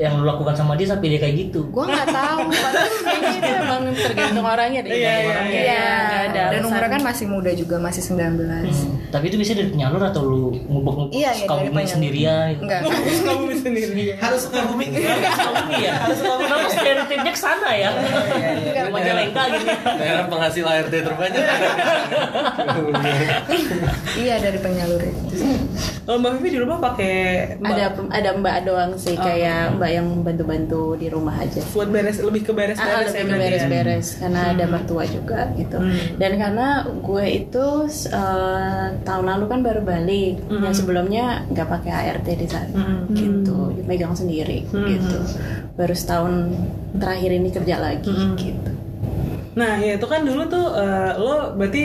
yang 0.00 0.18
lu 0.20 0.24
lakukan 0.24 0.54
sama 0.56 0.72
dia 0.74 0.88
sampai 0.88 1.12
dia 1.12 1.20
kayak 1.20 1.36
gitu? 1.48 1.68
gue 1.68 1.84
nggak 1.84 2.08
tahu. 2.08 2.40
Kayaknya 3.02 3.36
itu 3.38 3.50
emang 3.60 3.82
tergantung 3.92 4.46
orangnya 4.46 4.80
deh. 4.82 4.90
Iya, 4.92 5.12
iya, 5.12 5.28
Orangnya. 5.28 5.60
Iya. 5.62 5.84
Ada 6.32 6.42
Dan 6.52 6.60
umurnya 6.64 6.90
kan 6.90 7.02
masih 7.02 7.26
muda 7.28 7.50
juga, 7.52 7.76
masih 7.76 8.02
19 8.02 9.12
Tapi 9.12 9.24
itu 9.28 9.36
biasanya 9.36 9.58
dari 9.62 9.70
penyalur 9.72 10.02
atau 10.08 10.22
lu 10.24 10.42
ngubek-ngubek 10.66 11.12
Iya, 11.12 11.30
iya, 11.36 11.44
suka 11.44 11.54
bumi 11.60 11.82
sendirian 11.84 12.44
gitu? 12.56 12.62
Enggak. 12.64 12.80
kamu 13.22 13.52
sendiri 13.60 14.02
Harus 14.16 14.40
suka 14.48 14.58
bumi 14.64 14.84
ya. 14.92 15.12
Bumi 15.52 15.76
ya? 15.82 15.94
Kenapa 16.08 16.68
stereotipnya 16.72 17.32
ke 17.32 17.40
sana 17.40 17.70
ya? 17.76 17.90
Majalengka 18.88 19.42
gitu. 19.56 19.66
Daerah 19.84 20.24
penghasil 20.28 20.64
ART 20.64 20.92
terbanyak. 20.92 21.44
Iya 24.16 24.34
dari 24.40 24.58
penyalur 24.60 25.00
itu. 25.02 25.36
Kalau 26.02 26.18
mbak 26.18 26.32
Vivi 26.34 26.48
di 26.50 26.60
rumah 26.60 26.78
pakai 26.78 27.14
ada 27.62 27.84
ada 28.10 28.30
mbak 28.34 28.56
doang 28.62 28.92
sih 28.96 29.14
kayak 29.14 29.76
mbak 29.76 29.90
yang 29.92 30.08
bantu-bantu 30.20 30.94
di 30.94 31.06
rumah 31.06 31.36
aja 31.36 31.62
buat 31.70 31.88
beres 31.88 32.18
lebih 32.18 32.42
ke 32.42 32.50
Ah, 32.50 32.58
beres-beres 32.58 32.82
lebih 33.06 33.14
ya 33.14 33.22
ke 33.22 33.22
berarti 33.22 33.30
ya? 33.30 33.38
beres-beres 33.38 34.06
karena 34.18 34.40
ada 34.50 34.64
mertua 34.66 35.04
juga 35.06 35.40
gitu. 35.54 35.78
Dan 36.16 36.32
karena 36.36 36.68
gue 36.88 37.24
itu 37.28 37.66
eh, 38.08 38.86
tahun 39.00 39.24
lalu 39.26 39.44
kan 39.46 39.60
baru 39.62 39.80
balik 39.80 40.36
yang 40.48 40.74
sebelumnya 40.74 41.24
nggak 41.48 41.68
pakai 41.70 41.92
ART 42.10 42.26
di 42.26 42.46
sana 42.46 42.82
gitu. 43.08 43.58
Megang 43.82 44.12
sendiri 44.12 44.66
gitu. 44.66 45.18
Baru 45.74 45.94
setahun 45.94 46.50
terakhir 46.94 47.30
ini 47.30 47.48
kerja 47.48 47.78
lagi 47.78 48.10
gitu. 48.34 48.70
Nah, 49.52 49.76
ya 49.76 50.00
itu 50.00 50.06
kan 50.06 50.24
dulu 50.24 50.48
tuh 50.48 50.66
eh, 50.72 51.12
lo 51.14 51.52
berarti 51.54 51.82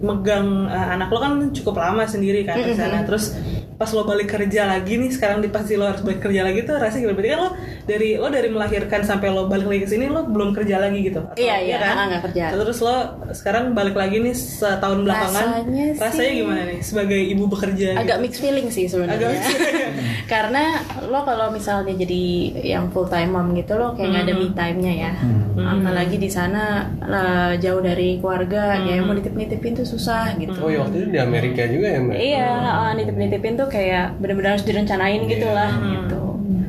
megang 0.00 0.66
eh, 0.66 0.86
anak 0.96 1.12
lo 1.12 1.18
kan 1.20 1.32
cukup 1.52 1.76
lama 1.76 2.08
sendiri 2.08 2.42
kan 2.48 2.56
di 2.60 2.72
sana. 2.72 3.04
Terus 3.04 3.36
pas 3.80 3.88
lo 3.88 4.04
balik 4.04 4.28
kerja 4.28 4.68
lagi 4.68 4.92
nih, 4.94 5.08
sekarang 5.08 5.40
di 5.40 5.48
pasti 5.48 5.72
lo 5.72 5.88
harus 5.88 6.04
balik 6.04 6.20
kerja 6.20 6.44
lagi 6.44 6.60
tuh 6.62 6.76
rasanya 6.76 7.00
gimana? 7.02 7.16
Berarti 7.16 7.30
kan 7.30 7.40
lo 7.40 7.50
dari 7.82 8.08
lo 8.14 8.28
dari 8.28 8.48
melahirkan 8.48 9.00
sampai 9.00 9.28
lo 9.30 9.42
balik 9.46 9.64
lagi 9.64 9.80
ke 9.80 9.88
sini 9.88 10.04
lo 10.06 10.20
belum 10.26 10.52
kerja 10.52 10.76
lagi 10.78 11.00
gitu. 11.00 11.24
Atau- 11.24 11.40
Iya, 11.40 11.56
iya, 11.58 11.76
kan? 11.80 11.94
ah, 11.94 12.04
nggak 12.06 12.22
kerja. 12.28 12.44
Terus 12.52 12.78
lo 12.78 12.96
sekarang 13.32 13.72
balik 13.72 13.96
lagi 13.96 14.20
nih 14.20 14.36
setahun 14.36 15.00
belakangan. 15.00 15.44
Rasanya 15.56 15.84
sih- 15.88 15.96
rasanya 15.98 16.32
gimana 16.36 16.62
nih 16.66 16.78
sebagai 16.80 17.20
ibu 17.24 17.44
bekerja? 17.46 17.88
agak 17.96 18.04
gitu? 18.10 18.20
mixed 18.20 18.40
feeling 18.40 18.68
sih 18.68 18.84
Agak 18.84 18.92
sebenarnya 18.92 19.88
karena 20.32 20.62
lo 21.02 21.24
kalau 21.24 21.48
misalnya 21.48 21.96
jadi 21.96 22.22
yang 22.68 22.90
full 22.90 23.08
time 23.08 23.32
mom 23.32 23.52
gitu 23.52 23.74
lo 23.74 23.96
kayak 23.96 24.08
nggak 24.10 24.22
ada 24.22 24.34
me 24.34 24.46
time 24.52 24.78
nya 24.78 24.92
ya 25.00 25.12
apalagi 25.58 26.16
di 26.16 26.28
sana 26.28 26.62
lah, 27.00 27.56
jauh 27.56 27.80
dari 27.80 28.18
keluarga 28.18 28.76
kayak 28.78 29.02
mau 29.02 29.14
nitip 29.14 29.32
nitipin 29.32 29.72
tuh 29.72 29.86
susah 29.86 30.36
gitu 30.36 30.52
Oh 30.58 30.68
ya 30.68 30.82
waktu 30.82 30.96
itu 30.98 31.08
di 31.08 31.20
Amerika 31.20 31.62
juga 31.64 31.86
ya 31.88 31.98
mbak? 31.98 32.14
iya 32.16 32.48
uh, 32.60 32.92
nitip 32.92 33.16
nitipin 33.16 33.54
tuh 33.56 33.68
kayak 33.70 34.18
bener-bener 34.18 34.58
harus 34.58 34.66
direncanain 34.66 35.22
gitu 35.30 35.48
lah 35.48 35.70
gitu. 35.78 36.20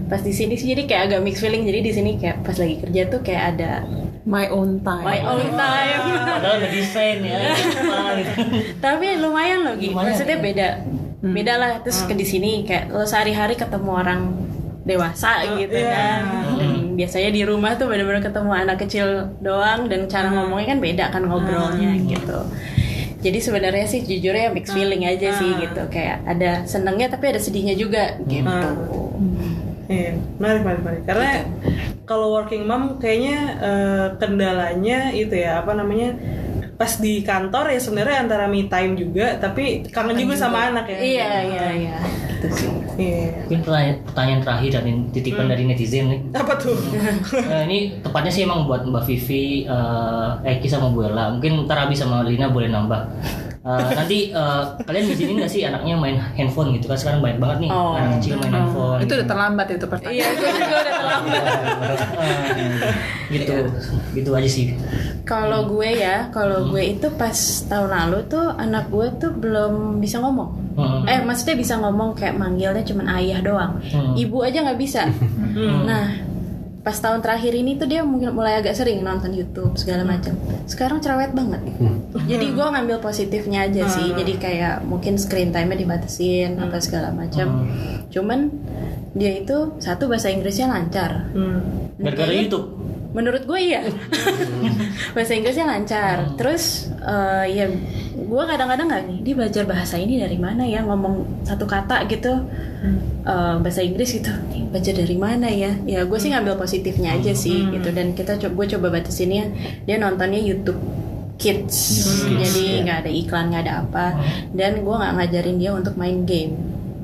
Pas 0.08 0.22
di 0.22 0.34
sini 0.36 0.54
sih 0.56 0.70
jadi 0.72 0.86
kayak 0.86 1.02
agak 1.10 1.20
mixed 1.26 1.42
feeling. 1.42 1.66
Jadi 1.66 1.80
di 1.82 1.92
sini 1.92 2.12
kayak 2.22 2.46
pas 2.46 2.56
lagi 2.56 2.76
kerja 2.80 3.02
tuh 3.10 3.20
kayak 3.26 3.44
ada 3.58 3.72
My 4.22 4.46
own 4.54 4.86
time. 4.86 5.02
my 5.02 5.20
own 5.26 5.50
time. 5.58 6.02
Padahal 6.30 6.62
udah 6.62 6.70
desain 6.70 7.26
ya. 7.26 7.42
gitu. 8.22 8.38
tapi 8.78 9.18
lumayan 9.18 9.66
loh 9.66 9.74
gitu 9.82 9.98
Lumayan, 9.98 10.14
maksudnya 10.14 10.38
ya. 10.38 10.44
beda. 10.46 10.68
Beda 11.22 11.54
lah 11.58 11.72
terus 11.82 12.06
ke 12.06 12.14
di 12.14 12.26
sini 12.26 12.62
kayak 12.62 12.94
lo 12.94 13.02
sehari-hari 13.02 13.58
ketemu 13.58 13.90
orang 13.90 14.22
dewasa 14.86 15.42
gitu 15.58 15.74
iya. 15.74 15.90
kan. 15.90 16.22
Dan 16.54 16.72
biasanya 17.02 17.30
di 17.34 17.42
rumah 17.42 17.74
tuh 17.82 17.90
bener-bener 17.90 18.22
ketemu 18.22 18.52
anak 18.54 18.78
kecil 18.86 19.08
doang 19.42 19.90
dan 19.90 20.06
cara 20.06 20.30
ngomongnya 20.30 20.78
kan 20.78 20.80
beda 20.82 21.06
kan 21.10 21.24
ngobrolnya 21.26 21.98
gitu 22.06 22.40
jadi 23.22 23.38
sebenarnya 23.38 23.86
sih 23.86 24.02
jujurnya 24.02 24.50
mixed 24.52 24.74
feeling 24.74 25.06
aja 25.06 25.38
sih 25.38 25.50
gitu. 25.62 25.82
Kayak 25.94 26.26
ada 26.26 26.66
senengnya 26.66 27.08
tapi 27.14 27.30
ada 27.30 27.40
sedihnya 27.40 27.78
juga 27.78 28.18
gitu. 28.26 28.42
Iya, 29.92 30.16
menarik, 30.40 30.62
menarik, 30.64 30.82
menarik. 30.82 31.04
Karena 31.04 31.30
kalau 32.08 32.34
working 32.34 32.64
mom 32.66 32.98
kayaknya 32.98 33.40
eh, 33.62 34.08
kendalanya 34.18 35.12
itu 35.14 35.36
ya 35.36 35.62
apa 35.62 35.76
namanya 35.76 36.16
pas 36.82 36.98
di 36.98 37.22
kantor 37.22 37.66
ya 37.70 37.78
sebenarnya 37.78 38.18
antara 38.26 38.50
me 38.50 38.66
time 38.66 38.98
juga, 38.98 39.38
tapi 39.38 39.86
kangen 39.86 40.18
juga 40.18 40.34
sama 40.34 40.74
anak 40.74 40.90
ya. 40.90 40.98
iya 40.98 41.30
iya 41.46 41.66
iya 41.78 41.96
gitu 42.42 42.48
sih 42.58 42.70
Iya. 42.92 43.48
Mungkin 43.48 43.62
pertanyaan, 43.66 43.98
pertanyaan 44.04 44.42
terakhir 44.44 44.70
dan 44.78 44.86
titipan 45.16 45.48
dari 45.48 45.64
netizen 45.64 46.06
nih. 46.12 46.20
Apa 46.38 46.54
tuh? 46.60 46.76
Nah, 47.48 47.64
ini 47.72 47.98
tepatnya 48.04 48.30
sih 48.30 48.44
emang 48.44 48.68
buat 48.68 48.84
Mbak 48.84 49.04
Vivi, 49.08 49.66
eh, 49.66 50.30
Eki 50.58 50.68
sama 50.68 50.92
Bu 50.92 51.08
Ella. 51.08 51.32
Mungkin 51.34 51.66
ntar 51.66 51.88
Abi 51.88 51.96
sama 51.96 52.22
Lina 52.22 52.52
boleh 52.52 52.68
nambah. 52.68 53.02
Eh, 53.62 53.90
nanti 53.94 54.18
eh, 54.32 54.62
kalian 54.82 55.06
ngizinin 55.06 55.38
nggak 55.38 55.52
sih 55.52 55.62
anaknya 55.62 55.94
main 55.94 56.18
handphone 56.34 56.74
gitu 56.74 56.90
kan 56.90 56.98
sekarang 56.98 57.22
banyak 57.22 57.38
banget 57.38 57.58
nih 57.60 57.70
Oh. 57.70 57.94
anak 57.94 58.18
kecil 58.18 58.34
main 58.36 58.50
handphone. 58.52 58.98
Itu 58.98 59.06
gitu. 59.06 59.14
udah 59.16 59.28
terlambat 59.28 59.68
itu 59.70 59.86
pertanyaan. 59.86 60.18
iya 60.18 60.28
gue 60.32 60.50
juga 60.52 60.76
udah 60.76 60.94
terlambat 60.98 61.98
gitu, 63.32 63.56
gitu 64.12 64.30
aja 64.34 64.50
sih. 64.50 64.68
kalau 65.24 65.70
gue 65.70 65.90
ya 65.94 66.28
kalau 66.30 66.68
gue 66.68 66.84
itu 66.90 67.08
pas 67.14 67.38
tahun 67.64 67.90
lalu 67.90 68.18
tuh 68.28 68.50
anak 68.52 68.90
gue 68.90 69.08
tuh 69.18 69.32
belum 69.32 70.02
bisa 70.02 70.18
ngomong 70.18 70.58
Hmm. 70.72 71.04
eh 71.04 71.20
maksudnya 71.20 71.54
bisa 71.54 71.76
ngomong 71.76 72.16
kayak 72.16 72.34
manggilnya 72.34 72.80
cuman 72.82 73.04
ayah 73.14 73.40
doang 73.40 73.76
Hmm. 73.86 74.16
ibu 74.16 74.40
aja 74.40 74.64
nggak 74.64 74.80
bisa 74.80 75.04
nah 75.84 76.16
pas 76.82 76.98
tahun 76.98 77.22
terakhir 77.22 77.54
ini 77.54 77.78
tuh 77.78 77.86
dia 77.86 78.02
mungkin 78.02 78.34
mulai 78.34 78.58
agak 78.58 78.74
sering 78.74 79.06
nonton 79.06 79.30
YouTube 79.38 79.78
segala 79.78 80.02
macam. 80.02 80.34
Sekarang 80.66 80.98
cerewet 80.98 81.30
banget. 81.38 81.62
Jadi 82.26 82.46
gue 82.58 82.66
ngambil 82.66 82.98
positifnya 82.98 83.70
aja 83.70 83.86
sih. 83.86 84.10
Jadi 84.18 84.34
kayak 84.42 84.82
mungkin 84.90 85.22
screen 85.22 85.54
time-nya 85.54 85.78
dibatasin 85.78 86.58
apa 86.58 86.82
segala 86.82 87.14
macam. 87.14 87.70
Cuman 88.10 88.50
dia 89.14 89.38
itu 89.38 89.78
satu 89.78 90.10
bahasa 90.10 90.34
Inggrisnya 90.34 90.74
lancar. 90.74 91.30
Hmm. 91.38 91.92
Gara-gara 92.02 92.34
YouTube. 92.34 92.81
Menurut 93.12 93.44
gue 93.44 93.60
iya. 93.60 93.84
Bahasa 95.12 95.34
Inggrisnya 95.34 95.68
lancar. 95.68 96.32
Terus 96.36 96.88
eh, 96.98 97.46
ya 97.54 97.66
gue 98.12 98.44
kadang-kadang 98.46 98.88
nggak 98.88 99.04
nih 99.04 99.18
Dia 99.22 99.34
belajar 99.36 99.64
bahasa 99.66 99.96
ini 99.96 100.16
dari 100.16 100.38
mana 100.38 100.64
ya? 100.64 100.80
Ngomong 100.82 101.44
satu 101.44 101.66
kata 101.66 102.08
gitu. 102.08 102.32
Eh, 103.22 103.56
Bahasa 103.60 103.82
Inggris 103.82 104.12
gitu. 104.12 104.32
"Nih, 104.50 104.64
Belajar 104.66 104.94
dari 104.96 105.18
mana 105.18 105.48
ya? 105.48 105.76
Ya 105.84 106.04
gue 106.04 106.18
sih 106.18 106.32
ngambil 106.32 106.56
positifnya 106.56 107.14
aja 107.14 107.34
sih 107.34 107.68
gitu. 107.70 107.92
Dan 107.92 108.14
kita 108.14 108.38
co- 108.38 108.50
gue 108.50 108.66
coba 108.70 108.88
batasinnya 108.92 109.52
Dia 109.84 109.98
nontonnya 109.98 110.40
YouTube 110.40 110.80
Kids. 111.36 112.06
Jadi 112.32 112.86
nggak 112.86 112.98
ada 113.04 113.12
iklan 113.12 113.50
nggak 113.50 113.64
ada 113.66 113.74
apa. 113.82 114.06
Dan 114.52 114.82
gue 114.82 114.96
nggak 114.96 115.14
ngajarin 115.16 115.58
dia 115.58 115.72
untuk 115.72 115.94
main 115.96 116.24
game. 116.24 116.56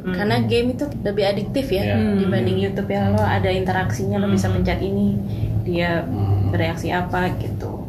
Karena 0.08 0.40
game 0.40 0.72
itu 0.72 0.88
lebih 1.04 1.26
adiktif 1.26 1.68
ya 1.68 1.84
Ya. 1.84 1.98
dibanding 2.16 2.56
YouTube 2.56 2.88
ya. 2.88 3.12
Lo 3.12 3.20
ada 3.20 3.52
interaksinya 3.52 4.16
lo 4.16 4.32
bisa 4.32 4.48
pencet 4.48 4.80
ini 4.80 5.20
dia 5.68 6.08
bereaksi 6.48 6.88
apa 6.90 7.36
gitu 7.36 7.84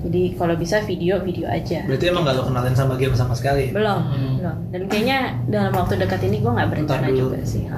jadi 0.00 0.32
kalau 0.34 0.54
bisa 0.54 0.80
video 0.80 1.20
video 1.20 1.44
aja 1.46 1.84
Berarti 1.84 2.04
emang 2.06 2.22
gak 2.22 2.34
lo 2.34 2.44
kenalin 2.46 2.72
sama 2.72 2.94
game 2.94 3.12
sama 3.12 3.32
sekali. 3.32 3.68
belum 3.68 4.00
belum 4.38 4.56
dan 4.66 4.80
kayaknya 4.86 5.18
dalam 5.44 5.72
waktu 5.74 5.96
dekat 5.98 6.20
ini 6.22 6.36
gue 6.38 6.48
nggak 6.50 6.68
berencana 6.70 7.08
juga 7.10 7.40
sih 7.42 7.64
Ha. 7.66 7.76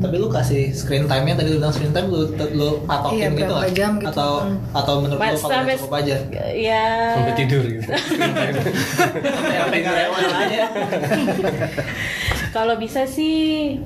Tapi 0.00 0.16
lu 0.16 0.32
kasih 0.32 0.72
screen 0.72 1.04
time-nya 1.04 1.36
tadi 1.36 1.48
lu 1.50 1.60
bilang 1.60 1.68
screen 1.68 1.92
time 1.92 2.08
lu 2.08 2.24
lu 2.56 2.80
patokin 2.82 3.20
Iya, 3.26 3.36
gitu 3.36 3.52
nggak? 3.52 3.72
jam 3.74 3.92
gitu. 3.94 4.08
Atau 4.08 4.30
atau 4.72 4.94
menurut 4.98 5.20
Pas 5.20 5.28
lu 5.28 5.38
kalau 5.38 5.52
sampai- 5.52 5.76
cukup 5.76 5.92
aja? 5.94 6.16
ya 6.56 6.84
Sampai 7.12 7.34
tidur 7.36 7.62
gitu. 7.62 7.84
Sampai 9.52 9.78
nggak 9.78 9.96
lewat 9.98 10.22
aja. 10.40 10.60
kalau 12.50 12.74
bisa 12.76 13.04
sih 13.04 13.76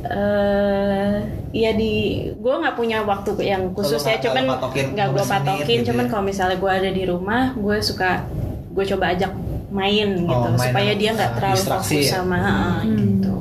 eh 0.00 1.14
ya 1.50 1.70
di 1.72 1.92
gue 2.30 2.54
nggak 2.54 2.74
punya 2.74 3.02
waktu 3.02 3.30
yang 3.40 3.72
khusus 3.72 3.98
ya 4.00 4.20
cuman 4.20 4.44
nggak 4.94 5.08
gue 5.10 5.18
15 5.18 5.26
menit 5.26 5.26
patokin 5.26 5.76
gitu 5.76 5.86
cuman 5.88 6.04
ya. 6.04 6.10
kalau 6.10 6.24
misalnya 6.24 6.56
gue 6.56 6.70
ada 6.72 6.90
di 6.90 7.02
rumah 7.02 7.42
gue 7.52 7.76
suka 7.80 8.10
gue 8.70 8.84
coba 8.86 9.04
ajak 9.10 9.32
main 9.68 10.08
gitu 10.16 10.30
Oh, 10.30 10.48
main 10.50 10.60
supaya 10.62 10.92
dia 10.92 11.10
nggak 11.12 11.32
terlalu 11.34 11.60
fokus 11.60 11.90
ya? 11.90 12.10
sama 12.14 12.38
ah, 12.38 12.78
gitu 12.84 13.34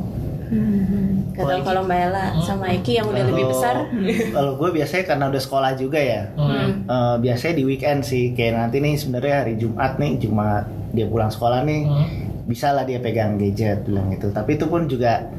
Gak 1.38 1.46
tau 1.46 1.62
kalau 1.62 1.86
Mbak 1.86 2.00
Ella 2.02 2.26
sama 2.42 2.66
Eki 2.72 2.98
yang 2.98 3.08
udah 3.08 3.24
lebih 3.24 3.46
Kalau- 3.46 3.54
besar 3.54 3.76
Kalau 4.34 4.52
gue 4.58 4.70
biasanya 4.74 5.04
karena 5.06 5.26
udah 5.30 5.38
sekolah 5.38 5.72
juga 5.76 6.00
ya. 6.00 6.22
Hmm. 6.34 6.82
eh, 6.82 7.16
biasanya 7.22 7.54
di 7.54 7.64
weekend 7.64 8.02
sih 8.02 8.34
kayak 8.34 8.58
nanti 8.58 8.82
nih 8.82 8.98
sebenarnya 8.98 9.36
hari 9.38 9.54
Jumat 9.56 10.02
nih 10.02 10.18
Jumat 10.18 10.66
dia 10.90 11.06
pulang 11.06 11.30
sekolah 11.30 11.62
nih 11.62 11.82
Hmm. 11.86 12.08
bisa 12.44 12.72
lah 12.72 12.82
dia 12.82 12.98
pegang 12.98 13.38
gadget 13.38 13.86
bilang 13.86 14.10
gitu 14.10 14.32
tapi 14.32 14.56
itu 14.56 14.66
pun 14.66 14.88
juga 14.88 15.30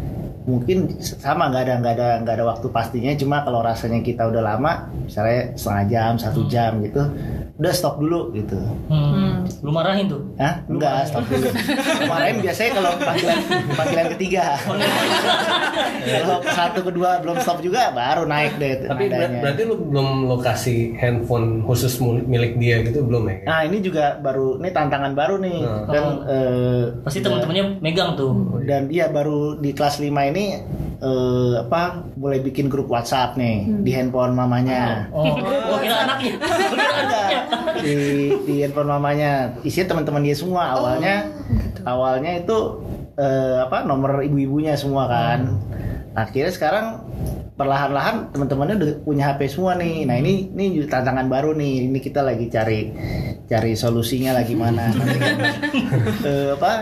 mungkin 0.49 0.79
sama 0.99 1.47
nggak 1.47 1.63
ada 1.63 1.75
nggak 1.79 1.95
ada 1.95 2.09
nggak 2.19 2.35
ada 2.35 2.45
waktu 2.47 2.67
pastinya 2.69 3.13
cuma 3.15 3.37
kalau 3.41 3.61
rasanya 3.61 4.01
kita 4.01 4.25
udah 4.25 4.41
lama 4.43 4.73
misalnya 4.99 5.53
setengah 5.53 5.85
jam 5.87 6.13
satu 6.17 6.41
jam 6.47 6.81
gitu 6.81 7.05
udah 7.55 7.73
stop 7.73 7.99
dulu 7.99 8.33
gitu 8.33 8.57
Hmm. 8.89 9.45
Lu 9.61 9.69
marahin 9.69 10.07
tuh. 10.07 10.21
Hah? 10.37 10.65
Enggak, 10.65 11.05
stop 11.05 11.25
dulu. 11.27 11.49
Kemarin 11.99 12.41
biasanya 12.41 12.71
kalau 12.73 12.91
panggilan 12.99 13.39
panggilan 13.71 14.07
ketiga. 14.11 14.45
kalau 16.19 16.39
satu 16.47 16.81
kedua 16.83 17.21
belum 17.21 17.37
stop 17.39 17.59
juga 17.61 17.91
baru 17.91 18.25
naik 18.25 18.57
deh 18.57 18.87
Tapi 18.87 19.03
nadanya. 19.07 19.41
berarti 19.43 19.63
lu 19.65 19.75
belum 19.83 20.09
lokasi 20.27 20.77
handphone 20.95 21.63
khusus 21.63 21.93
milik 22.03 22.57
dia 22.57 22.81
gitu 22.83 23.03
belum 23.03 23.27
ya? 23.27 23.37
Nah 23.45 23.61
ini 23.65 23.79
juga 23.81 24.17
baru, 24.17 24.59
ini 24.59 24.71
tantangan 24.71 25.13
baru 25.13 25.37
nih 25.39 25.57
Hmm. 25.59 25.85
dan 25.89 26.05
eh, 26.25 26.83
Pasti 27.03 27.19
teman-temannya 27.21 27.65
megang 27.81 28.15
tuh. 28.15 28.63
dan 28.63 28.87
dia 28.87 29.09
baru 29.09 29.57
di 29.57 29.73
kelas 29.73 29.99
5 29.99 30.07
ini 30.29 30.38
eh, 31.03 31.55
apa 31.63 32.07
mulai 32.19 32.39
bikin 32.43 32.67
grup 32.67 32.91
WhatsApp 32.91 33.39
nih 33.39 33.67
di 33.83 33.91
handphone 33.95 34.35
mamanya. 34.35 35.07
Oh, 35.15 35.39
gua 35.39 35.79
kira 35.83 35.97
anaknya. 36.07 36.33
Gua 36.39 36.57
kira 36.75 36.87
anaknya. 37.03 37.41
di 37.83 37.97
di 38.47 38.55
handphone 38.63 38.91
mamanya. 38.91 39.31
Isinya 39.67 39.95
teman-teman 39.97 40.23
dia 40.27 40.37
semua. 40.37 40.75
Awalnya 40.79 41.15
awalnya 41.87 42.33
itu 42.43 42.57
eh, 43.19 43.57
apa 43.63 43.83
nomor 43.85 44.23
ibu-ibunya 44.23 44.79
semua 44.79 45.07
kan. 45.11 45.59
Akhirnya 46.19 46.51
sekarang 46.51 46.87
perlahan-lahan 47.59 48.31
teman-temannya 48.31 48.75
udah 48.79 48.91
punya 49.03 49.25
HP 49.35 49.51
semua 49.51 49.75
nih. 49.75 50.07
Nah 50.07 50.17
ini 50.19 50.51
ini 50.55 50.79
juga 50.79 50.99
tantangan 50.99 51.27
baru 51.27 51.59
nih. 51.59 51.91
Ini 51.91 51.99
kita 51.99 52.23
lagi 52.23 52.47
cari 52.47 52.81
cari 53.49 53.73
solusinya 53.75 54.37
lagi 54.37 54.53
mana 54.53 54.93
kan, 54.93 55.37
eh, 56.29 56.49
apa 56.53 56.73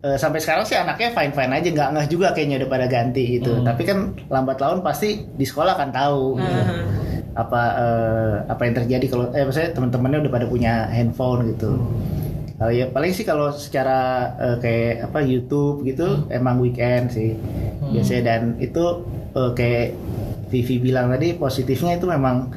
eh, 0.00 0.16
sampai 0.16 0.40
sekarang 0.40 0.64
sih 0.64 0.76
anaknya 0.76 1.12
fine 1.12 1.32
fine 1.36 1.52
aja 1.52 1.68
nggak 1.68 1.90
ngeh 1.92 2.06
juga 2.08 2.32
kayaknya 2.32 2.56
udah 2.64 2.70
pada 2.70 2.86
ganti 2.88 3.24
gitu. 3.40 3.60
Tapi 3.60 3.82
kan 3.84 3.98
lambat 4.32 4.58
laun 4.60 4.80
pasti 4.80 5.28
di 5.28 5.44
sekolah 5.44 5.76
kan 5.76 5.92
tahu 5.92 6.40
gitu. 6.40 6.60
Apa 7.36 7.62
eh, 7.78 8.34
apa 8.48 8.62
yang 8.66 8.74
terjadi 8.84 9.06
kalau 9.06 9.24
eh 9.36 9.44
maksudnya 9.44 9.70
teman-temannya 9.76 10.18
udah 10.26 10.32
pada 10.32 10.46
punya 10.48 10.88
handphone 10.88 11.52
gitu. 11.54 11.78
Kalau 12.60 12.72
ya 12.76 12.92
paling 12.92 13.12
sih 13.16 13.24
kalau 13.24 13.52
secara 13.52 14.32
eh, 14.36 14.56
kayak 14.60 15.12
apa 15.12 15.18
YouTube 15.24 15.84
gitu 15.84 16.28
emang 16.32 16.60
weekend 16.60 17.12
sih. 17.12 17.36
Biasanya 17.92 18.22
dan 18.24 18.42
itu 18.60 19.04
eh, 19.36 19.52
kayak 19.56 19.88
Vivi 20.50 20.82
bilang 20.82 21.14
tadi 21.14 21.38
positifnya 21.38 21.94
itu 21.94 22.10
memang 22.10 22.50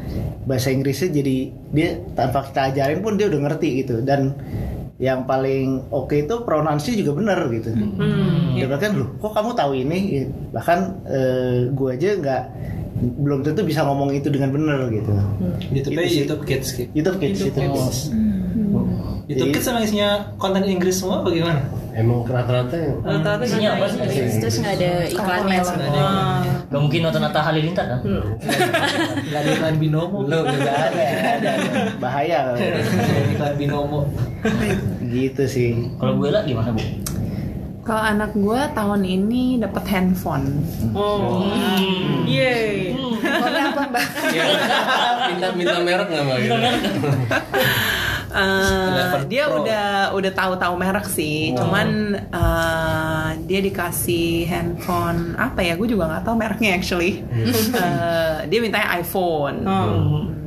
bahasa 0.50 0.74
Inggrisnya 0.74 1.14
jadi 1.14 1.38
dia 1.70 2.02
tanpa 2.18 2.42
kita 2.50 2.74
ajarin 2.74 3.06
pun 3.06 3.22
dia 3.22 3.30
udah 3.30 3.40
ngerti 3.46 3.86
gitu. 3.86 4.02
Dan 4.02 4.34
yang 5.02 5.26
paling 5.26 5.90
oke 5.90 6.14
itu 6.14 6.36
pronounce 6.46 6.86
juga 6.90 7.12
bener 7.18 7.40
gitu. 7.50 7.74
Dia 8.54 8.70
bahkan 8.70 8.94
loh 8.94 9.10
kok 9.18 9.34
kamu 9.34 9.50
tahu 9.58 9.72
ini 9.74 10.30
bahkan 10.54 11.02
eh, 11.10 11.68
gue 11.74 11.90
aja 11.94 12.10
nggak 12.18 12.44
belum 13.20 13.42
tentu 13.42 13.66
bisa 13.66 13.84
ngomong 13.84 14.14
itu 14.14 14.30
dengan 14.30 14.54
bener 14.54 14.88
gitu. 14.94 15.12
YouTube 15.74 15.94
Itu. 15.98 16.14
YouTube 16.24 16.44
Kids 16.46 16.68
gitu. 16.78 16.90
YouTube 16.94 17.18
Kids, 17.20 17.38
YouTube 17.42 17.58
YouTube 17.58 17.74
Kids. 17.74 17.82
Kids. 17.82 18.00
YouTube 19.24 19.50
Jadi- 19.50 19.54
Kids 19.58 19.66
sama 19.66 19.80
isinya 19.82 20.10
konten 20.38 20.62
Inggris 20.64 20.96
semua 21.02 21.26
bagaimana? 21.26 21.64
Emang 21.94 22.26
rata-rata 22.26 22.74
yang 22.74 22.98
Rata-rata 23.06 23.44
Isinya 23.46 23.70
apa 23.78 23.86
sih? 23.86 24.02
Terus 24.42 24.56
nggak 24.66 24.76
ada 24.82 24.92
iklannya 25.06 25.60
Ah. 25.94 26.42
Gak 26.74 26.82
mungkin 26.82 27.00
nonton 27.06 27.22
Atta 27.22 27.42
Halilintar 27.46 27.86
kan? 27.86 28.00
Gak 29.30 29.40
ada 29.46 29.50
iklan 29.54 29.78
binomo. 29.78 30.26
Belum 30.26 30.46
juga 30.50 30.72
ada. 30.74 31.06
Bahaya 32.02 32.38
kalau 32.50 32.58
iklan 33.30 33.54
binomo. 33.62 34.00
gitu 35.06 35.44
sih. 35.46 35.94
Kalau 36.02 36.18
gue 36.18 36.34
lah 36.34 36.42
gimana 36.42 36.74
bu? 36.74 36.82
Kalau 37.84 38.00
anak 38.00 38.32
gue 38.34 38.60
tahun 38.74 39.02
ini 39.04 39.60
dapat 39.62 39.84
handphone. 39.92 40.66
Oh. 40.98 41.46
Yeay. 42.26 42.96
Pokoknya 43.22 43.62
apa 43.70 43.82
mbak? 43.92 44.06
minta 45.30 45.48
minta 45.54 45.78
merek 45.84 46.08
nggak 46.10 46.24
mbak? 46.26 46.40
11 48.34 49.30
dia 49.30 49.46
Pro. 49.48 49.62
udah 49.62 49.88
udah 50.18 50.32
tahu-tahu 50.34 50.74
merek 50.76 51.06
sih, 51.08 51.54
cuman 51.54 52.18
eh, 52.18 53.30
dia 53.46 53.60
dikasih 53.62 54.50
handphone 54.50 55.38
apa 55.38 55.62
ya? 55.62 55.78
Gue 55.78 55.88
juga 55.88 56.10
nggak 56.10 56.24
tahu 56.26 56.36
mereknya 56.36 56.76
actually. 56.76 57.22
Eh, 57.34 58.38
dia 58.50 58.60
mintanya 58.60 58.98
iPhone. 58.98 59.58
Hmm. 59.64 60.43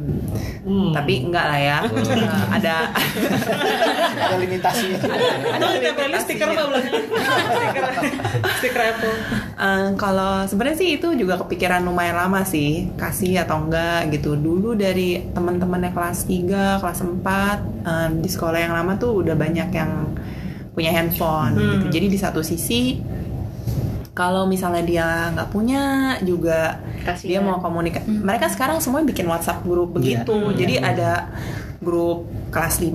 Tapi 0.67 1.13
enggak 1.31 1.47
lah 1.47 1.61
ya. 1.63 1.79
Eh, 1.87 2.45
ada 2.51 2.91
Ada 4.27 4.35
limitasinya. 4.43 4.99
Atau 5.55 5.69
ditempelin 5.79 6.19
stiker 6.19 6.49
mbak 6.51 6.67
belakang 6.67 7.05
stiker 7.07 7.85
stiker 8.59 8.83
Apple 8.83 9.17
Eh, 9.57 9.89
kalau 9.97 10.45
sebenarnya 10.45 10.77
sih 10.77 10.91
itu 11.01 11.09
juga 11.17 11.41
kepikiran 11.41 11.81
lumayan 11.81 12.19
lama 12.19 12.45
sih 12.45 12.91
kasih 12.99 13.47
atau 13.47 13.65
enggak 13.65 14.11
gitu. 14.13 14.35
Dulu 14.37 14.77
dari 14.77 15.23
teman-temannya 15.33 15.95
kelas 15.97 16.29
3, 16.29 16.83
kelas 16.83 17.01
4 17.01 17.87
eh, 17.87 18.09
di 18.21 18.29
sekolah 18.29 18.59
yang 18.59 18.75
lama 18.75 18.99
tuh 18.99 19.25
udah 19.25 19.33
banyak 19.39 19.71
yang 19.73 20.13
punya 20.77 20.93
handphone 20.93 21.57
gitu. 21.57 21.87
Jadi 21.89 22.07
di 22.13 22.19
satu 22.21 22.45
sisi 22.45 23.01
kalau 24.17 24.49
misalnya 24.49 24.81
dia 24.81 25.07
nggak 25.31 25.53
punya 25.53 25.83
juga 26.25 26.81
Kasihan. 27.05 27.29
dia 27.29 27.39
mau 27.39 27.61
komunikasi. 27.61 28.09
Mereka 28.09 28.49
sekarang 28.49 28.81
semua 28.81 29.05
bikin 29.05 29.29
WhatsApp 29.29 29.61
grup 29.61 29.93
begitu. 29.93 30.33
Jadi 30.57 30.81
ada 30.81 31.29
grup 31.77 32.25
kelas 32.49 32.81
5 32.81 32.89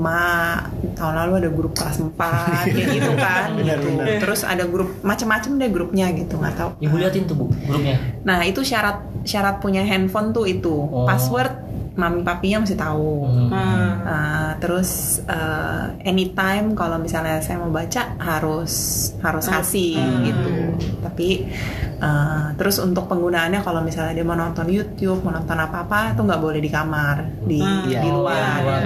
tahun 0.97 1.13
lalu 1.21 1.33
ada 1.45 1.49
grup 1.53 1.77
kelas 1.77 2.01
4 2.01 2.17
kayak 2.65 2.87
gitu 2.89 3.11
kan 3.21 3.53
gitu. 3.53 3.89
Terus 4.17 4.41
ada 4.41 4.65
grup 4.65 4.89
macam-macam 5.01 5.51
deh 5.55 5.69
grupnya 5.69 6.09
gitu 6.11 6.35
nggak 6.35 6.55
tahu. 6.57 6.69
Ibu 6.81 6.95
liatin 6.97 7.29
tuh 7.29 7.37
bu 7.37 7.45
grupnya. 7.61 8.01
Nah 8.25 8.41
itu 8.41 8.65
syarat 8.65 9.05
syarat 9.21 9.61
punya 9.61 9.85
handphone 9.85 10.33
tuh 10.33 10.49
itu 10.49 10.73
Oh. 10.73 11.05
password 11.05 11.53
mami 11.91 12.23
papinya 12.23 12.63
mesti 12.63 12.75
tahu. 12.79 13.27
Hmm. 13.51 13.91
Uh, 14.07 14.51
terus 14.63 15.19
uh, 15.27 15.91
anytime 16.07 16.71
kalau 16.71 16.95
misalnya 16.95 17.43
saya 17.43 17.59
mau 17.59 17.67
baca 17.67 18.15
harus 18.15 18.73
harus 19.19 19.45
kasih 19.47 19.99
gitu. 20.23 20.55
Tapi 21.03 21.51
uh, 21.99 22.55
terus 22.55 22.79
untuk 22.79 23.11
penggunaannya 23.11 23.59
kalau 23.59 23.83
misalnya 23.83 24.15
dia 24.15 24.23
mau 24.23 24.39
nonton 24.39 24.71
YouTube, 24.71 25.19
mau 25.19 25.35
nonton 25.35 25.57
apa 25.59 25.83
apa 25.83 25.99
itu 26.15 26.21
nggak 26.23 26.41
boleh 26.41 26.59
di 26.63 26.71
kamar, 26.71 27.17
di 27.43 27.59
Iya. 27.59 28.01
di 28.07 28.09
luar 28.09 28.51
luar. 28.63 28.81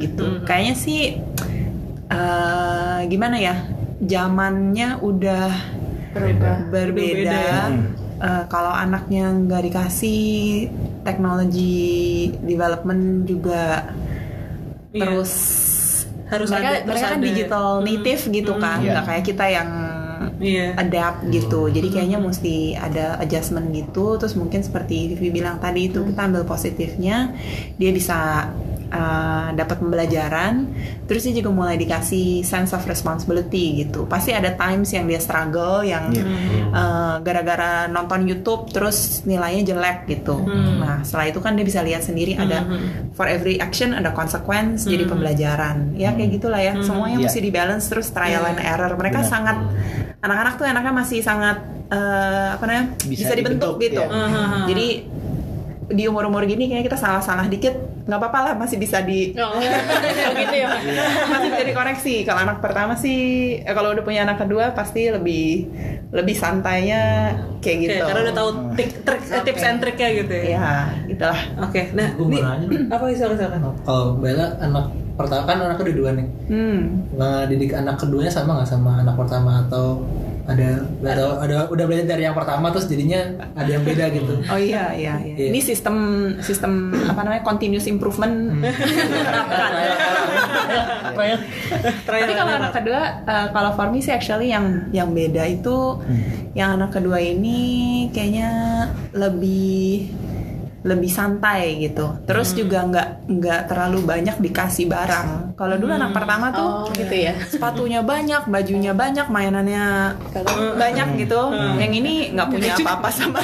gitu. 0.00 0.24
Kayaknya 0.48 0.74
sih 0.80 1.00
uh, 2.08 3.04
gimana 3.04 3.36
ya? 3.36 3.56
Zamannya 4.00 4.96
udah 5.04 5.48
berubah 6.16 6.56
berbeda. 6.72 7.44
Eh, 8.20 8.44
kalau 8.52 8.68
anaknya 8.68 9.32
nggak 9.32 9.72
dikasih 9.72 10.68
teknologi 11.02 11.88
development 12.40 13.24
juga 13.24 13.92
Iya. 14.90 15.06
terus 15.06 15.32
Harus 16.26 16.46
mereka 16.50 16.68
ada- 16.68 16.82
mereka 16.86 17.06
kan 17.06 17.18
ada. 17.18 17.26
digital 17.26 17.66
native 17.82 18.22
gitu 18.28 18.52
kan, 18.56 18.78
Iya. 18.78 18.90
nggak 18.92 19.04
kayak 19.06 19.24
kita 19.24 19.46
yang 19.46 19.70
Iya. 20.38 20.66
adapt 20.74 21.18
gitu. 21.28 21.60
Jadi 21.66 21.88
kayaknya 21.90 22.18
mesti 22.18 22.54
ada 22.72 23.18
adjustment 23.18 23.70
gitu. 23.70 24.14
Terus 24.14 24.34
mungkin 24.34 24.62
seperti 24.62 25.10
Vivi 25.10 25.30
bilang 25.32 25.58
tadi 25.58 25.90
itu 25.90 26.02
kita 26.02 26.26
ambil 26.26 26.42
positifnya, 26.42 27.34
dia 27.76 27.90
bisa 27.90 28.50
uh, 28.90 29.48
dapat 29.54 29.80
pembelajaran. 29.80 30.68
Terus 31.06 31.26
dia 31.26 31.42
juga 31.42 31.50
mulai 31.50 31.74
dikasih 31.74 32.42
sense 32.42 32.70
of 32.70 32.82
responsibility 32.86 33.82
gitu. 33.82 34.06
Pasti 34.06 34.30
ada 34.30 34.54
times 34.54 34.90
yang 34.94 35.10
dia 35.10 35.18
struggle, 35.18 35.82
yang 35.82 36.10
uh, 36.70 37.18
gara-gara 37.22 37.90
nonton 37.90 38.26
YouTube 38.26 38.70
terus 38.70 39.22
nilainya 39.26 39.74
jelek 39.74 40.06
gitu. 40.06 40.38
Nah 40.78 41.02
setelah 41.02 41.26
itu 41.30 41.38
kan 41.42 41.58
dia 41.58 41.66
bisa 41.66 41.82
lihat 41.82 42.02
sendiri 42.06 42.38
ada 42.38 42.62
for 43.14 43.26
every 43.26 43.58
action 43.58 43.90
ada 43.90 44.14
consequence 44.14 44.86
jadi 44.86 45.06
pembelajaran. 45.06 45.98
Ya 45.98 46.14
kayak 46.14 46.30
gitulah 46.38 46.60
ya. 46.62 46.78
Semuanya 46.82 47.18
Iya. 47.20 47.26
mesti 47.26 47.40
di 47.42 47.50
balance 47.50 47.84
terus 47.90 48.08
trial 48.14 48.46
and 48.46 48.62
error. 48.62 48.94
Mereka 48.94 49.26
Benar. 49.26 49.30
sangat 49.30 49.56
anak-anak 50.22 50.54
tuh 50.60 50.66
anaknya 50.68 50.92
masih 50.94 51.18
sangat 51.24 51.58
eh, 51.90 52.48
apa 52.54 52.64
namanya 52.70 52.86
bisa, 53.02 53.26
Bisa 53.26 53.34
dibentuk, 53.34 53.82
dibentuk, 53.82 53.82
gitu. 53.82 54.02
ya. 54.06 54.62
Jadi 54.70 54.88
di 55.90 56.04
umur-umur 56.06 56.46
gini 56.46 56.70
kayaknya 56.70 56.86
kita 56.86 56.98
salah-salah 57.02 57.50
dikit 57.50 57.74
nggak 58.00 58.18
apa-apa 58.18 58.38
lah 58.42 58.52
masih 58.56 58.80
bisa 58.80 59.04
di 59.04 59.36
oh 59.36 59.60
gitu 60.40 60.56
ya 60.56 60.68
masih 61.28 61.48
bisa 61.52 61.64
dikoreksi. 61.64 62.14
Kalau 62.24 62.40
anak 62.42 62.58
pertama 62.64 62.96
sih 62.96 63.18
eh, 63.60 63.74
kalau 63.76 63.92
udah 63.92 64.04
punya 64.04 64.24
anak 64.24 64.40
kedua 64.40 64.72
pasti 64.72 65.08
lebih 65.08 65.68
lebih 66.10 66.34
santainya 66.34 67.32
kayak 67.60 67.76
Oke, 67.76 67.84
gitu. 67.86 68.02
karena 68.02 68.20
udah 68.26 68.34
tahu 68.34 68.48
tik- 68.74 69.00
trik, 69.04 69.22
eh, 69.30 69.42
tips 69.44 69.62
and 69.62 69.78
triknya 69.78 70.08
gitu 70.24 70.34
ya. 70.34 70.44
Ya, 70.50 70.70
gitulah. 71.06 71.40
Oke, 71.62 71.82
nah 71.92 72.08
Gua 72.16 72.26
mau 72.26 72.32
ini 72.32 72.40
nanya 72.42 72.66
apa 72.90 73.04
sih 73.12 73.16
silakan 73.20 73.36
silakan. 73.38 73.60
Kalau 73.84 74.06
Bella 74.18 74.46
anak 74.58 74.86
pertama 75.14 75.42
kan 75.44 75.56
anak 75.60 75.76
kedua 75.78 75.94
dua 75.94 76.10
nih. 76.16 76.26
Hmm. 76.48 76.80
Ngedidik 77.14 77.70
anak 77.76 78.00
keduanya 78.00 78.32
sama 78.32 78.50
nggak 78.58 78.70
sama 78.70 78.90
anak 79.04 79.14
pertama 79.14 79.62
atau 79.68 80.00
ada 80.48 80.84
atau 81.04 81.28
ada 81.40 81.56
udah 81.68 81.84
belajar 81.84 82.06
dari 82.16 82.24
yang 82.24 82.36
pertama 82.36 82.72
terus 82.72 82.86
jadinya 82.88 83.20
ada 83.52 83.70
yang 83.70 83.84
beda 83.84 84.04
gitu. 84.14 84.34
Oh 84.48 84.60
iya 84.60 84.94
iya 84.96 85.14
iya. 85.20 85.34
Iya. 85.36 85.46
Ini 85.52 85.60
sistem 85.60 85.96
sistem 86.40 86.94
apa 87.08 87.20
namanya 87.24 87.44
continuous 87.44 87.86
improvement 87.86 88.64
ya? 91.20 91.36
Trial 92.06 92.24
Tapi 92.26 92.34
kalau 92.34 92.52
anak 92.56 92.72
kedua, 92.74 93.02
eh, 93.26 93.46
kalau 93.52 93.70
for 93.76 93.88
me 93.92 94.00
sih 94.02 94.12
actually 94.14 94.50
yang 94.50 94.90
yang 94.90 95.12
beda 95.12 95.44
itu 95.46 96.00
yang 96.56 96.80
anak 96.80 96.90
kedua 96.96 97.22
ini 97.22 97.58
kayaknya 98.10 98.50
lebih 99.14 100.10
lebih 100.80 101.12
santai 101.12 101.76
gitu. 101.76 102.16
Terus 102.24 102.56
juga 102.56 102.84
nggak 102.88 103.08
nggak 103.28 103.60
terlalu 103.68 104.00
banyak 104.00 104.36
dikasih 104.40 104.88
barang. 104.88 105.52
Kalau 105.52 105.76
dulu 105.76 105.92
anak 105.92 106.16
pertama 106.16 106.48
tuh 106.56 106.88
oh 106.88 106.92
gitu 106.96 107.12
ya 107.12 107.36
sepatunya 107.44 108.00
banyak, 108.00 108.48
bajunya 108.48 108.96
banyak, 108.96 109.28
mainannya 109.28 110.16
banyak 110.80 111.08
gitu. 111.20 111.40
Yang 111.76 111.92
ini 112.00 112.12
nggak 112.32 112.48
punya 112.48 112.72
apa-apa 112.80 113.08
sama. 113.12 113.40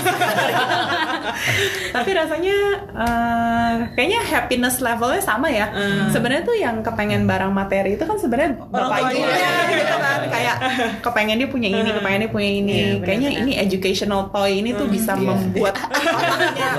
Tapi 1.96 2.10
rasanya 2.16 2.56
eh, 2.96 3.72
kayaknya 3.92 4.20
happiness 4.24 4.80
levelnya 4.80 5.20
sama 5.20 5.52
ya. 5.52 5.68
Sebenarnya 6.08 6.44
tuh 6.48 6.56
yang 6.56 6.80
kepengen 6.80 7.28
barang 7.28 7.52
materi 7.52 8.00
itu 8.00 8.04
kan 8.08 8.16
sebenarnya 8.16 8.56
bapak 8.72 9.12
ibunya 9.12 9.52
gitu 9.76 9.96
kan. 10.00 10.20
Kayak 10.36 10.56
kepengen 11.04 11.36
dia 11.36 11.48
punya 11.48 11.68
ini, 11.68 11.90
kepengen 11.92 12.20
dia 12.24 12.30
punya 12.32 12.50
ini. 12.50 12.78
kayaknya 13.04 13.30
ini 13.44 13.52
educational 13.60 14.28
toy 14.32 14.60
ini 14.60 14.72
tuh 14.72 14.88
bisa 14.88 15.16
membuat 15.16 15.76
otaknya 16.16 16.70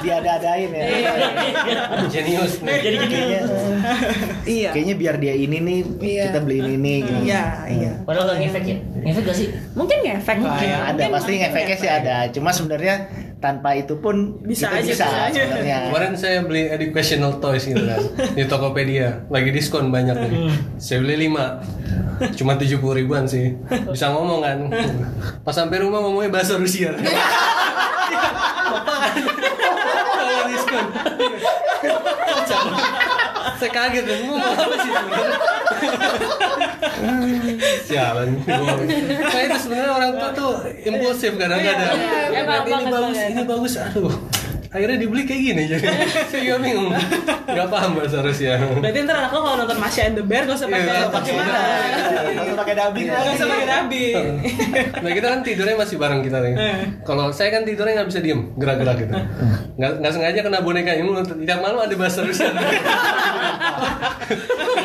Diada-adain 0.00 0.70
ya. 0.70 0.84
Genius 2.06 2.52
nih. 2.58 2.78
Jadi 2.78 2.96
gini. 2.98 3.10
Kayaknya, 3.10 3.40
iya. 4.44 4.70
kayaknya 4.70 4.94
biar 4.96 5.14
dia 5.16 5.34
ini 5.34 5.56
nih 5.58 5.78
Iya. 5.98 6.22
kita 6.26 6.38
beliin 6.40 6.68
ini 6.74 6.94
gitu. 7.02 7.20
Iya, 7.22 7.44
iya. 7.66 7.92
Padahal 8.02 8.26
gak 8.28 8.38
ngefek 8.40 8.64
ya? 8.64 8.76
Ngefek 9.00 9.22
gak 9.24 9.36
sih? 9.36 9.48
Mungkin 9.72 9.96
ngefek 10.00 10.36
lah 10.38 10.58
ya. 10.58 10.78
ada 10.86 10.96
Mungkin- 10.98 11.12
pasti 11.12 11.32
ngefeknya 11.38 11.76
sih 11.76 11.90
ada. 11.90 12.16
Cuma 12.30 12.50
sebenarnya 12.50 12.94
tanpa 13.38 13.72
itu 13.72 13.96
pun 13.96 14.36
Bisa 14.42 14.68
kita 14.68 14.76
aja, 14.76 14.84
bisa, 14.84 15.04
bisa 15.06 15.20
aja. 15.26 15.40
sebenarnya. 15.42 15.76
Kemarin 15.86 16.12
saya 16.12 16.38
beli 16.42 16.62
educational 16.66 17.32
toys 17.38 17.64
gitu 17.64 17.80
kan 17.80 17.96
di 18.30 18.44
Tokopedia, 18.44 19.24
lagi 19.26 19.48
diskon 19.50 19.88
banyak 19.88 20.12
nih. 20.18 20.32
Saya 20.76 21.00
beli 21.00 21.26
5 21.26 21.64
Cuma 22.30 22.52
70 22.54 22.76
ribuan 22.94 23.24
sih. 23.24 23.56
Bisa 23.88 24.12
ngomong 24.12 24.44
kan. 24.44 24.58
Pas 25.40 25.52
sampai 25.52 25.80
rumah 25.80 25.98
ngomongnya 25.98 26.28
bahasa 26.30 26.54
Rusia 26.54 26.92
diskon. 30.46 30.84
Kocak. 32.50 32.62
Saya 33.60 33.70
kaget 33.72 34.04
dan 34.08 34.20
mau 34.24 34.36
apa 34.40 34.74
sih 34.80 34.90
sebenarnya? 34.90 35.38
Sialan. 37.84 38.28
Nah 38.44 39.40
itu 39.44 39.58
sebenarnya 39.60 39.92
orang 39.92 40.10
tua 40.16 40.30
tuh 40.32 40.52
impulsif 40.84 41.32
kadang-kadang. 41.36 41.92
Iya, 41.94 42.20
Lihat 42.32 42.46
ini 42.66 42.72
banget 42.72 42.88
bagus, 42.88 43.18
ini 43.20 43.42
bagus. 43.44 43.72
Aduh. 43.78 44.12
Akhirnya 44.70 45.02
dibeli 45.02 45.26
kayak 45.26 45.42
gini 45.42 45.62
jadi 45.66 45.82
saya 46.30 46.40
juga 46.46 46.58
bingung. 46.62 46.94
Gak 47.50 47.66
paham 47.66 47.98
bahasa 47.98 48.22
Rusia. 48.22 48.54
Berarti 48.78 49.02
ntar 49.02 49.18
anak 49.18 49.34
lo 49.34 49.42
kalau 49.42 49.56
nonton 49.58 49.78
Masya 49.82 50.02
and 50.06 50.14
the 50.14 50.22
Bear 50.22 50.46
gak 50.46 50.62
usah 50.62 50.70
pakai 50.70 50.86
Iya, 50.86 51.10
pakai 51.10 51.32
iya. 51.34 51.42
mana. 51.42 51.58
Langsung 52.38 52.58
pakai 52.62 52.74
dubbing. 52.78 53.06
Gak 53.10 53.34
usah 53.34 53.46
pakai 53.50 53.66
dubbing. 53.66 54.14
Nah 55.02 55.10
kita 55.10 55.26
kan 55.26 55.40
tidurnya 55.42 55.74
masih 55.74 55.96
bareng 55.98 56.20
kita 56.22 56.38
nih. 56.38 56.54
Kalau 57.02 57.34
saya 57.34 57.50
kan 57.50 57.66
tidurnya 57.66 57.92
nggak 57.98 58.08
bisa 58.14 58.20
diem, 58.22 58.40
gerak-gerak 58.54 58.96
gitu. 59.02 59.10
Nggak 59.74 59.92
nggak 59.98 60.12
sengaja 60.14 60.38
kena 60.38 60.58
boneka 60.62 60.92
ini. 60.94 61.10
Tiap 61.42 61.58
malam 61.58 61.78
ada 61.82 61.94
bahasa 61.98 62.22
Rusia. 62.22 62.54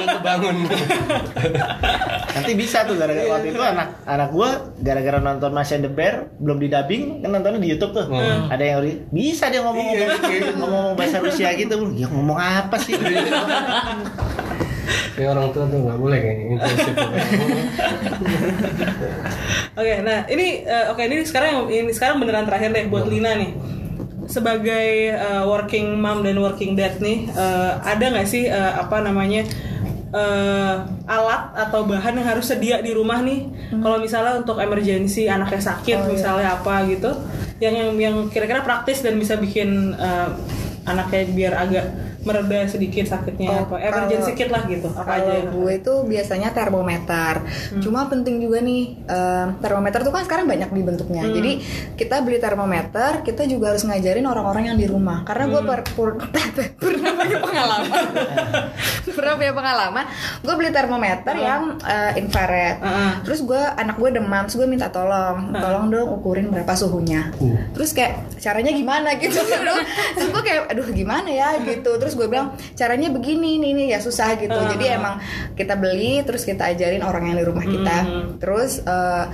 Kebangun. 0.06 0.56
Nanti 2.36 2.52
bisa 2.58 2.84
tuh 2.84 2.98
gara-gara 2.98 3.30
waktu 3.30 3.54
itu 3.54 3.62
anak 3.62 3.88
anak 4.04 4.30
gua 4.34 4.74
gara-gara 4.82 5.22
nonton 5.22 5.54
Masya 5.54 5.78
and 5.78 5.86
the 5.86 5.92
Bear 5.94 6.26
belum 6.42 6.58
di 6.58 6.68
dubbing 6.68 7.22
kan 7.22 7.30
nontonnya 7.30 7.62
di 7.62 7.70
YouTube 7.70 7.94
tuh. 7.94 8.06
Hmm. 8.10 8.50
Ada 8.50 8.64
yang 8.66 8.80
bisa 9.14 9.48
dia 9.48 9.62
ngomong 9.62 9.75
ngomong 10.58 10.86
bahasa 10.96 11.18
Rusia 11.20 11.52
gitu. 11.56 11.76
Ya 11.96 12.08
ngomong 12.10 12.38
apa 12.40 12.76
sih? 12.82 12.96
Ya 15.16 15.32
orang 15.32 15.56
tua 15.56 15.64
tuh 15.72 15.80
nggak 15.80 15.96
boleh 15.98 16.20
kayaknya. 16.20 16.58
Oke, 19.80 19.96
nah 20.04 20.28
ini 20.28 20.68
eh, 20.68 20.86
oke 20.92 21.02
ini 21.08 21.24
sekarang 21.24 21.72
ini 21.72 21.92
sekarang 21.96 22.20
beneran 22.20 22.44
terakhir 22.44 22.76
deh 22.76 22.86
buat 22.92 23.08
Lina 23.08 23.34
nih. 23.40 23.56
Sebagai 24.28 25.16
eh, 25.16 25.44
working 25.48 25.96
mom 26.04 26.20
dan 26.20 26.36
working 26.36 26.76
dad 26.76 27.00
nih, 27.00 27.32
eh, 27.32 27.72
ada 27.80 28.06
nggak 28.12 28.28
sih 28.28 28.52
eh, 28.52 28.74
apa 28.76 29.00
namanya 29.02 29.48
eh, 30.16 30.76
alat 31.12 31.44
atau 31.54 31.84
bahan 31.84 32.16
yang 32.16 32.28
harus 32.32 32.48
sedia 32.48 32.80
di 32.80 32.96
rumah 32.96 33.20
nih. 33.20 33.52
Kalau 33.84 34.00
misalnya 34.00 34.40
untuk 34.40 34.58
emergency 34.64 35.28
anaknya 35.28 35.76
sakit 35.76 36.08
misalnya 36.08 36.56
apa 36.56 36.88
gitu. 36.88 37.12
Yang 37.60 37.76
yang 37.76 37.92
yang 38.00 38.16
kira-kira 38.32 38.64
praktis 38.64 39.04
dan 39.04 39.20
bisa 39.20 39.36
bikin 39.36 39.92
eh, 39.92 40.30
anaknya 40.88 41.22
biar 41.36 41.54
agak 41.60 41.86
mereda 42.26 42.66
sedikit 42.66 43.06
sakitnya 43.06 43.48
Oh, 43.48 43.58
apa 43.64 43.76
emergency 43.80 44.22
kalau- 44.28 44.36
kit 44.36 44.50
lah 44.50 44.64
gitu 44.66 44.88
apa 44.90 45.06
aja 45.08 45.22
Kalau 45.22 45.32
yang 45.32 45.50
gue 45.56 45.72
itu 45.76 45.94
biasanya 46.04 46.50
termometer. 46.52 47.34
Cuma 47.80 48.06
penting 48.06 48.36
juga 48.40 48.60
nih 48.60 48.84
em, 49.00 49.48
termometer 49.56 50.00
tuh 50.02 50.10
kan 50.10 50.24
sekarang 50.24 50.46
banyak 50.46 50.68
dibentuknya. 50.68 51.24
Jadi 51.24 51.52
kita 51.96 52.20
beli 52.20 52.38
termometer, 52.38 53.22
kita 53.22 53.46
juga 53.46 53.72
harus 53.72 53.84
ngajarin 53.84 54.26
orang-orang 54.26 54.64
yang 54.68 54.78
di 54.78 54.86
rumah. 54.86 55.22
Karena 55.24 55.46
gue 55.48 55.62
per, 55.64 55.80
pur- 55.92 56.18
pernah 56.82 57.12
punya 57.16 57.38
pengalaman. 57.40 58.04
pernah 59.16 59.34
punya 59.36 59.54
pengalaman. 59.54 60.06
Gue 60.42 60.54
beli 60.56 60.72
termometer 60.72 61.36
yang 61.36 61.62
eh, 61.80 62.18
infrared. 62.18 62.78
Heeh. 62.78 63.12
Terus 63.24 63.40
gue 63.42 63.58
anak 63.58 63.96
gue 63.96 64.10
demam, 64.12 64.44
terus 64.44 64.58
gue 64.58 64.66
minta 64.66 64.90
tolong, 64.90 65.54
tolong 65.54 65.86
dong 65.88 66.10
ukurin 66.12 66.50
berapa 66.50 66.74
suhunya. 66.74 67.32
Terus 67.72 67.94
kayak 67.94 68.12
caranya 68.38 68.72
gimana 68.72 69.14
gitu. 69.22 69.38
terus 70.12 70.28
gue 70.28 70.42
kayak 70.42 70.68
aduh 70.68 70.88
gimana 70.90 71.28
ya 71.28 71.50
gitu. 71.62 71.92
Terus 71.96 72.14
gue 72.16 72.28
bilang 72.32 72.56
caranya 72.74 73.12
begini 73.12 73.60
nih 73.60 73.72
nih 73.76 73.88
ya 73.96 74.00
susah 74.00 74.40
gitu. 74.40 74.56
Jadi 74.56 74.86
emang 74.90 75.20
kita 75.54 75.76
beli 75.76 76.24
terus 76.24 76.48
kita 76.48 76.72
ajarin 76.72 77.04
orang 77.04 77.30
yang 77.30 77.38
di 77.38 77.46
rumah 77.46 77.66
kita. 77.68 77.98
Terus 78.40 78.82
eh, 78.82 79.26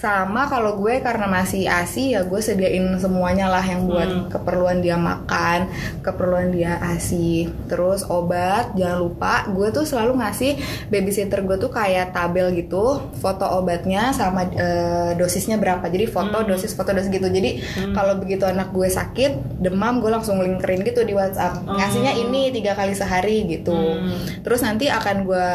sama 0.00 0.48
kalau 0.48 0.80
gue 0.80 1.04
karena 1.04 1.28
masih 1.28 1.68
asi 1.68 2.16
ya 2.16 2.24
gue 2.24 2.40
sediain 2.40 2.88
semuanya 2.96 3.52
lah 3.52 3.60
yang 3.60 3.84
buat 3.84 4.32
keperluan 4.32 4.80
dia 4.80 4.96
makan, 4.96 5.68
keperluan 6.00 6.56
dia 6.56 6.80
asi. 6.80 7.52
Terus 7.68 8.08
obat 8.08 8.72
jangan 8.80 8.96
lupa 8.96 9.44
gue 9.52 9.68
tuh 9.68 9.84
selalu 9.84 10.24
ngasih 10.24 10.56
babysitter 10.88 11.44
gue 11.44 11.60
tuh 11.60 11.68
kayak 11.68 12.16
tabel 12.16 12.48
gitu, 12.56 13.12
foto 13.20 13.44
obatnya 13.60 14.16
sama 14.16 14.48
eh, 14.48 15.12
dosisnya 15.20 15.60
berapa. 15.60 15.84
Jadi 15.84 16.08
foto 16.08 16.48
dosis 16.48 16.72
foto 16.72 16.96
dosis 16.96 17.12
gitu. 17.12 17.28
Jadi 17.28 17.60
kalau 17.92 18.16
begitu 18.16 18.48
anak 18.48 18.72
gue 18.72 18.88
sakit 18.88 19.60
demam 19.60 20.00
gue 20.00 20.08
langsung 20.08 20.40
linkerin 20.40 20.80
gitu 20.80 21.04
di 21.04 21.12
WhatsApp. 21.12 21.60
Ngasihnya 21.68 22.16
ini 22.16 22.48
tiga 22.56 22.72
kali 22.72 22.96
sehari 22.96 23.44
gitu. 23.52 24.00
Terus 24.40 24.64
nanti 24.64 24.88
akan 24.88 25.28
gue 25.28 25.48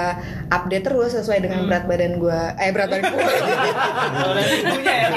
update 0.53 0.85
terus 0.85 1.17
sesuai 1.17 1.41
dengan 1.41 1.65
berat 1.65 1.89
badan 1.89 2.21
gue. 2.21 2.41
Eh 2.61 2.69
berat 2.69 2.93
badan 2.93 3.09
gue. 3.09 3.25
Dari 4.35 4.55
ibunya 4.61 4.93
ya. 4.93 5.09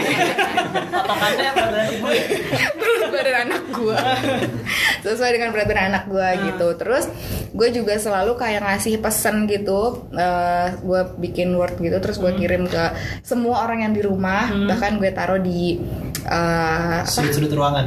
Patokannya 0.94 1.50
dari 1.52 1.94
ibu. 1.98 2.08
badan 3.08 3.50
anak 3.50 3.62
gue 3.74 3.98
sesuai 5.02 5.30
dengan 5.34 5.48
berat 5.50 5.66
badan 5.66 5.86
anak 5.90 6.04
gue 6.06 6.28
gitu. 6.52 6.68
Terus 6.78 7.04
gue 7.50 7.68
juga 7.74 7.98
selalu 7.98 8.38
kayak 8.38 8.62
ngasih 8.62 9.00
pesan 9.02 9.48
gitu 9.50 10.06
eh, 10.14 10.76
gue 10.78 11.00
bikin 11.18 11.56
word 11.56 11.80
gitu 11.80 11.98
terus 11.98 12.20
gue 12.20 12.30
kirim 12.36 12.68
ke 12.68 12.94
semua 13.26 13.66
orang 13.66 13.88
yang 13.88 13.92
di 13.96 14.02
rumah. 14.04 14.52
Bahkan 14.52 15.02
gue 15.02 15.10
taruh 15.10 15.40
di 15.40 15.80
eh, 16.28 16.98
Sudut-sudut 17.04 17.50
ruangan. 17.50 17.86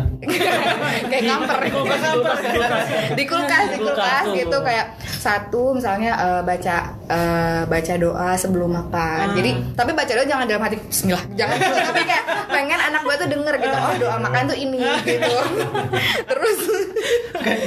kayak 1.10 1.24
kamper 1.24 1.60
Di 1.60 1.70
kulkas, 1.70 2.00
di 2.02 2.10
kulkas, 2.12 2.40
di 2.40 2.50
kulkas. 2.50 2.84
di 3.12 3.24
kulkas 3.24 3.62
di 3.62 3.70
Di 3.72 3.78
kulkas 3.78 4.02
kulkas 4.02 4.24
tuh. 4.24 4.34
gitu 4.36 4.58
kayak 4.62 4.86
satu 5.16 5.64
misalnya 5.72 6.12
eh, 6.16 6.42
baca 6.42 6.76
eh, 7.08 7.62
baca 7.64 7.94
doa 7.96 8.30
sebelum 8.34 8.70
makan 8.72 9.26
jadi 9.34 9.52
tapi 9.74 9.92
baca 9.92 10.12
doa 10.12 10.26
jangan 10.26 10.46
dalam 10.46 10.64
hati 10.64 10.76
Bismillah 10.82 11.24
jangan 11.32 11.56
gitu 11.56 11.78
tapi 11.84 12.02
kayak 12.04 12.24
pengen 12.48 12.80
anak 12.82 13.02
gue 13.02 13.16
tuh 13.16 13.28
denger 13.28 13.54
gitu 13.60 13.78
oh 13.78 13.94
doa 14.00 14.18
makan 14.18 14.44
tuh 14.48 14.58
ini 14.58 14.78
gitu 15.04 15.34
terus 16.32 16.60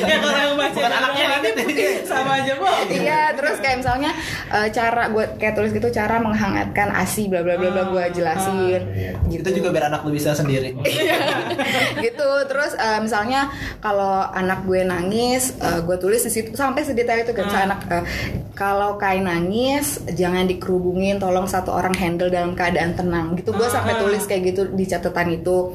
ya 0.00 0.16
kalau 0.18 0.38
yang 0.40 0.56
baca 0.56 0.72
Bukan 0.74 0.90
anaknya 0.92 1.24
nanti 1.30 1.48
ini. 1.54 1.74
sama 2.10 2.30
aja 2.36 2.52
kok 2.54 2.74
iya 2.90 3.20
terus 3.32 3.56
kayak 3.58 3.76
misalnya 3.78 4.10
eh, 4.50 4.68
cara 4.70 5.02
gue 5.08 5.24
kayak 5.36 5.54
tulis 5.54 5.70
gitu 5.70 5.88
cara 5.88 6.18
menghangatkan 6.18 6.88
asi 6.90 7.26
bla 7.26 7.40
bla 7.40 7.54
bla 7.54 7.70
bla 7.70 7.84
gue 7.86 8.04
jelasin 8.12 8.82
gitu 9.28 9.40
Itu 9.44 9.50
juga 9.54 9.68
biar 9.70 9.84
anak 9.86 10.00
lu 10.02 10.10
bisa 10.10 10.32
sendiri. 10.32 10.63
gitu. 12.04 12.28
Terus 12.48 12.72
eh, 12.78 13.00
misalnya 13.02 13.52
kalau 13.84 14.24
anak 14.32 14.64
gue 14.64 14.80
nangis 14.86 15.56
eh, 15.60 15.80
gue 15.84 15.96
tulis 16.00 16.22
di 16.24 16.30
situ 16.32 16.56
sampai 16.56 16.86
sedetail 16.86 17.26
itu 17.26 17.32
kan 17.36 17.44
Misalnya 17.44 17.66
anak 17.74 17.80
eh, 17.92 18.04
kalau 18.54 18.94
kai 18.96 19.18
nangis 19.18 19.98
jangan 20.14 20.46
dikerubungin 20.46 21.18
tolong 21.18 21.50
satu 21.50 21.74
orang 21.74 21.92
handle 21.98 22.30
dalam 22.30 22.54
keadaan 22.54 22.94
tenang. 22.94 23.34
Gitu 23.34 23.50
gue 23.50 23.68
sampai 23.68 23.98
tulis 23.98 24.22
kayak 24.30 24.42
gitu 24.54 24.62
di 24.70 24.84
catatan 24.86 25.28
itu. 25.34 25.74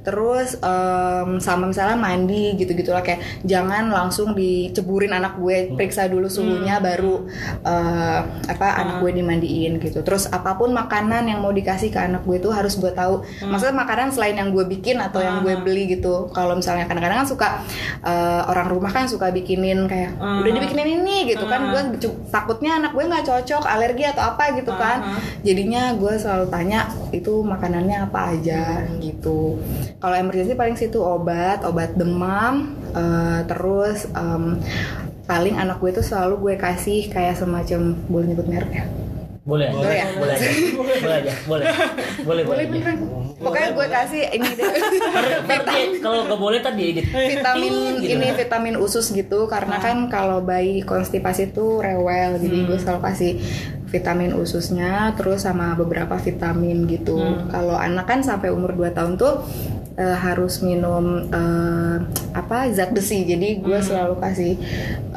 Terus 0.00 0.56
em, 0.62 1.42
sama 1.42 1.68
misalnya 1.68 1.98
mandi 1.98 2.56
gitu 2.56 2.72
gitulah 2.72 3.02
kayak 3.02 3.42
jangan 3.44 3.90
langsung 3.90 4.32
diceburin 4.32 5.12
anak 5.12 5.36
gue 5.36 5.74
periksa 5.74 6.06
dulu 6.06 6.30
suhunya 6.30 6.78
baru 6.78 7.26
eh, 7.66 8.20
apa 8.46 8.66
anak 8.78 9.02
gue 9.02 9.10
dimandiin 9.20 9.82
gitu. 9.82 10.00
Terus 10.06 10.30
apa 10.30 10.54
pun 10.54 10.70
makanan 10.70 11.26
yang 11.26 11.42
mau 11.42 11.50
dikasih 11.50 11.90
ke 11.90 11.98
anak 11.98 12.22
gue 12.22 12.38
itu 12.38 12.48
harus 12.54 12.78
gue 12.78 12.94
tahu. 12.94 13.26
Maksudnya 13.42 13.74
makanan 13.74 14.14
selain 14.20 14.36
yang 14.36 14.52
gue 14.52 14.68
bikin 14.68 15.00
atau 15.00 15.16
yang 15.18 15.40
gue 15.40 15.56
beli 15.58 15.88
gitu. 15.88 16.28
Kalau 16.28 16.52
misalnya 16.52 16.84
kadang-kadang 16.84 17.24
kan 17.24 17.28
suka 17.28 17.48
eh, 18.02 18.42
orang 18.44 18.68
rumah 18.68 18.92
kan 18.92 19.08
suka 19.08 19.32
bikinin 19.32 19.88
kayak 19.88 20.12
udah 20.38 20.52
dibikinin 20.52 21.00
ini 21.00 21.24
gitu 21.26 21.48
kan. 21.48 21.72
Gue 21.72 21.80
cu- 21.98 22.20
takutnya 22.28 22.76
anak 22.76 22.92
gue 22.92 23.02
nggak 23.02 23.24
cocok 23.24 23.64
alergi 23.64 24.04
atau 24.04 24.22
apa 24.28 24.52
gitu 24.52 24.76
kan. 24.76 24.98
Jadinya 25.40 25.82
gue 25.94 26.12
selalu 26.14 26.46
tanya 26.46 26.80
itu 27.10 27.40
makanannya 27.40 27.96
apa 28.04 28.20
aja? 28.30 28.62
Gitu. 28.96 29.56
Kalau 29.96 30.14
emergency 30.14 30.52
paling 30.52 30.76
situ 30.76 31.00
obat 31.00 31.64
obat 31.64 31.96
demam 31.96 32.76
eh, 32.92 33.40
terus 33.46 34.04
em, 34.12 34.60
paling 35.24 35.54
anak 35.54 35.78
gue 35.78 35.90
tuh 35.92 36.02
selalu 36.02 36.34
gue 36.42 36.54
kasih 36.56 37.06
kayak 37.06 37.34
semacam 37.34 37.80
boleh 38.04 38.26
nyebut 38.28 38.44
merek 38.44 38.72
ya 38.74 38.84
Boleh, 39.40 39.72
Boleh 39.72 39.96
ya? 39.96 40.06
boleh 40.20 40.34
aja, 40.36 40.48
boleh 40.76 40.94
aja, 41.00 41.32
boleh, 41.48 41.64
boleh, 42.28 42.42
boleh. 42.44 42.64
boleh 42.68 42.94
pokoknya 43.40 43.68
gue 43.72 43.86
kasih 43.88 44.22
ini 44.36 44.48
deh. 44.52 44.68
Kalau 46.04 46.28
nggak 46.28 46.40
boleh 46.40 46.60
tadi 46.60 46.82
edit. 46.92 47.08
vitamin 47.08 48.04
Gitu. 48.04 48.20
ini 48.20 48.26
vitamin 48.36 48.76
usus 48.76 49.08
gitu. 49.10 49.48
Karena 49.48 49.80
kan 49.80 50.12
kalau 50.12 50.44
bayi 50.44 50.84
konstipasi 50.84 51.56
tuh 51.56 51.80
rewel 51.80 52.36
jadi 52.36 52.68
gue 52.68 52.78
selalu 52.78 53.00
kasih 53.00 53.32
vitamin 53.88 54.36
ususnya 54.36 55.16
terus 55.16 55.48
sama 55.48 55.72
beberapa 55.72 56.20
vitamin 56.20 56.84
gitu. 56.84 57.16
Kalau 57.48 57.80
anak 57.80 58.06
kan 58.06 58.20
sampai 58.20 58.52
umur 58.52 58.76
2 58.76 58.92
tahun 58.92 59.16
tuh 59.16 59.40
eh, 59.96 60.16
harus 60.20 60.60
minum 60.60 61.26
eh, 61.32 61.96
apa 62.36 62.68
zat 62.76 62.92
besi. 62.92 63.24
Jadi 63.24 63.64
gue 63.64 63.78
selalu 63.80 64.20
kasih 64.20 64.52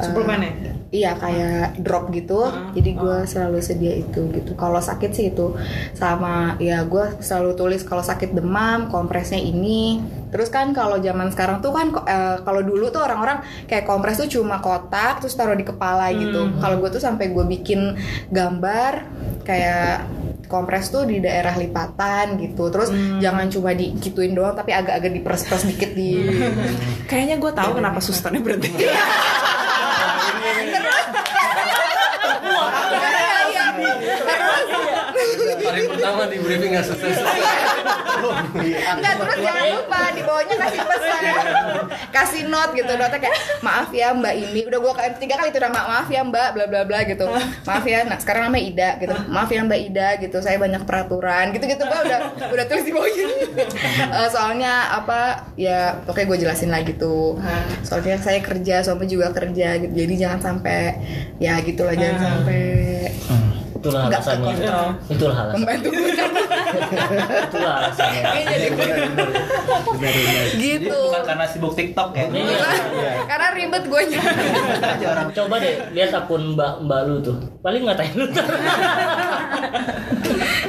Suplemen 0.00 0.40
ya? 0.42 0.52
Iya 0.94 1.18
kayak 1.18 1.82
drop 1.82 2.14
gitu, 2.14 2.46
jadi 2.70 2.90
gue 2.94 3.16
selalu 3.26 3.58
sedia 3.58 3.98
itu 3.98 4.30
gitu. 4.30 4.54
Kalau 4.54 4.78
sakit 4.78 5.10
sih 5.10 5.34
itu 5.34 5.58
sama 5.90 6.54
ya 6.62 6.86
gue 6.86 7.18
selalu 7.18 7.58
tulis 7.58 7.82
kalau 7.82 8.06
sakit 8.06 8.30
demam 8.30 8.86
kompresnya 8.86 9.42
ini. 9.42 9.98
Terus 10.30 10.54
kan 10.54 10.70
kalau 10.70 11.02
zaman 11.02 11.34
sekarang 11.34 11.58
tuh 11.58 11.74
kan 11.74 11.90
eh, 12.06 12.38
kalau 12.46 12.62
dulu 12.62 12.94
tuh 12.94 13.02
orang-orang 13.02 13.42
kayak 13.66 13.90
kompres 13.90 14.22
tuh 14.22 14.30
cuma 14.30 14.62
kotak 14.62 15.18
terus 15.18 15.34
taruh 15.34 15.58
di 15.58 15.66
kepala 15.66 16.14
gitu. 16.14 16.62
Kalau 16.62 16.78
gue 16.78 16.90
tuh 16.94 17.02
sampai 17.02 17.34
gue 17.34 17.42
bikin 17.42 17.98
gambar 18.30 18.92
kayak 19.42 20.06
kompres 20.46 20.94
tuh 20.94 21.10
di 21.10 21.18
daerah 21.18 21.58
lipatan 21.58 22.38
gitu. 22.38 22.70
Terus 22.70 22.94
jangan 23.18 23.50
cuma 23.50 23.74
digituin 23.74 24.30
doang 24.30 24.54
tapi 24.54 24.70
agak-agak 24.70 25.10
diperes-peres 25.10 25.66
dikit 25.66 25.90
di 25.90 26.22
Kayaknya 27.10 27.42
gue 27.42 27.50
tahu 27.50 27.82
kenapa 27.82 27.98
susternya 28.06 28.38
berhenti. 28.38 28.70
Hari 35.74 35.90
pertama 35.90 36.22
di 36.26 36.36
briefing 36.38 36.70
nggak 36.70 36.86
selesai. 36.86 37.18
Enggak 38.94 39.14
terus 39.18 39.38
jangan 39.42 39.66
lupa 39.68 40.00
di 40.10 40.22
bawahnya 40.22 40.56
kasih 40.56 40.80
pesan. 40.80 41.22
Kasih 42.08 42.42
note 42.46 42.72
gitu 42.74 42.92
notnya 42.94 43.18
kayak 43.18 43.34
maaf 43.60 43.90
ya 43.90 44.14
mbak 44.14 44.32
ini 44.32 44.60
udah 44.64 44.78
gua 44.78 44.92
kayak 44.94 45.18
tiga 45.18 45.34
kali 45.34 45.50
itu 45.50 45.58
udah 45.58 45.68
"Ma- 45.68 45.88
maaf 45.90 46.08
ya 46.08 46.22
mbak 46.22 46.48
bla 46.54 46.64
bla 46.64 46.82
bla 46.84 47.02
gitu. 47.02 47.26
Maaf 47.64 47.84
ya 47.84 48.06
nah 48.06 48.16
sekarang 48.16 48.48
namanya 48.48 48.64
Ida 48.64 48.88
gitu. 48.98 49.14
Maaf 49.26 49.50
ya 49.50 49.60
mbak 49.60 49.80
Ida 49.82 50.08
gitu. 50.18 50.36
Saya 50.38 50.56
banyak 50.56 50.82
peraturan 50.84 51.50
gitu 51.50 51.64
gitu 51.66 51.82
gua 51.82 52.00
udah 52.00 52.18
udah 52.48 52.64
tulis 52.64 52.84
di 52.84 52.92
bawahnya. 52.92 53.26
Eh, 54.14 54.28
soalnya 54.30 54.94
apa 54.94 55.50
ya 55.56 55.98
oke 56.04 56.22
gue 56.22 56.38
jelasin 56.38 56.70
lagi 56.70 56.94
tuh. 56.94 57.34
Soalnya 57.82 58.14
saya 58.16 58.38
kerja 58.38 58.78
suami 58.80 59.06
juga 59.06 59.30
kerja 59.30 59.74
gitu. 59.76 59.90
Jadi 59.90 60.14
jangan 60.14 60.38
sampai 60.40 60.94
ya 61.38 61.58
gitulah 61.60 61.94
jangan 61.94 62.18
sampai 62.20 62.62
Itulah 63.84 64.00
Nggak 64.02 64.16
alasannya. 64.16 64.48
kekontrol. 64.50 64.88
Itulah 65.06 65.36
alasannya. 65.36 65.60
membantu 65.60 65.88
gue 65.90 66.08
Itulah 67.44 67.74
alasannya. 67.78 68.22
jadi 68.44 68.66
gitu 70.56 70.98
Bukan 71.04 71.22
karena 71.22 71.44
sibuk 71.44 71.72
TikTok 71.74 72.08
ya. 72.10 72.24
Iya. 72.26 73.12
karena 73.26 73.46
ribet 73.52 73.84
gue 73.84 74.02
orang 75.04 75.28
Coba 75.30 75.54
deh 75.58 75.74
lihat 75.92 76.10
akun 76.14 76.54
mbak 76.54 76.80
mbak 76.80 77.00
lu 77.04 77.16
tuh. 77.20 77.36
Paling 77.60 77.84
ngatain 77.84 78.12
lu. 78.14 78.24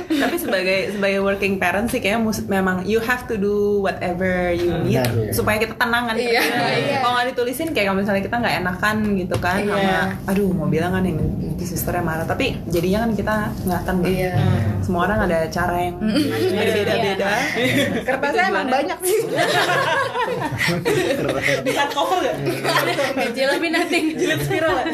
Tapi 0.08 0.36
sebagai 0.38 0.78
sebagai 0.92 1.20
working 1.22 1.56
parent 1.56 1.88
sih 1.88 2.00
kayaknya 2.00 2.22
mus- 2.22 2.46
memang 2.46 2.84
you 2.84 3.00
have 3.00 3.24
to 3.26 3.36
do 3.36 3.56
whatever 3.80 4.26
you 4.52 4.72
need 4.82 5.00
Benar. 5.02 5.32
supaya 5.32 5.58
kita 5.58 5.76
tenang 5.76 6.08
kan 6.08 6.16
Iya, 6.16 6.42
iya. 6.42 7.00
kalau 7.00 7.14
nggak 7.16 7.28
ditulisin 7.32 7.70
kayak 7.72 7.88
kalau 7.88 8.00
misalnya 8.00 8.24
kita 8.24 8.36
nggak 8.36 8.56
enakan 8.60 8.96
gitu 9.16 9.36
kan 9.38 9.60
Iya. 9.60 9.76
sama 10.18 10.32
aduh 10.32 10.50
mau 10.50 10.68
bilang 10.68 10.92
kan 10.92 11.04
yang 11.04 11.20
nanti 11.56 11.72
susternya 11.72 12.04
marah 12.04 12.28
tapi 12.28 12.60
jadinya 12.68 13.08
kan 13.08 13.16
kita 13.16 13.36
nggak 13.64 13.82
tenang 13.82 14.04
Iya. 14.06 14.36
semua 14.84 15.08
orang 15.08 15.24
ada 15.24 15.48
cara 15.48 15.76
yang 15.80 15.96
beda-beda 16.04 17.32
Kertasnya 18.04 18.44
emang 18.46 18.68
banyak 18.68 19.00
sih. 19.02 19.20
Di 21.64 21.72
hardcover 21.72 22.18
gak? 22.22 22.36
Angela 23.18 23.56
Binating. 23.56 24.06
Jilid 24.14 24.44
spiral 24.44 24.76
ya? 24.76 24.86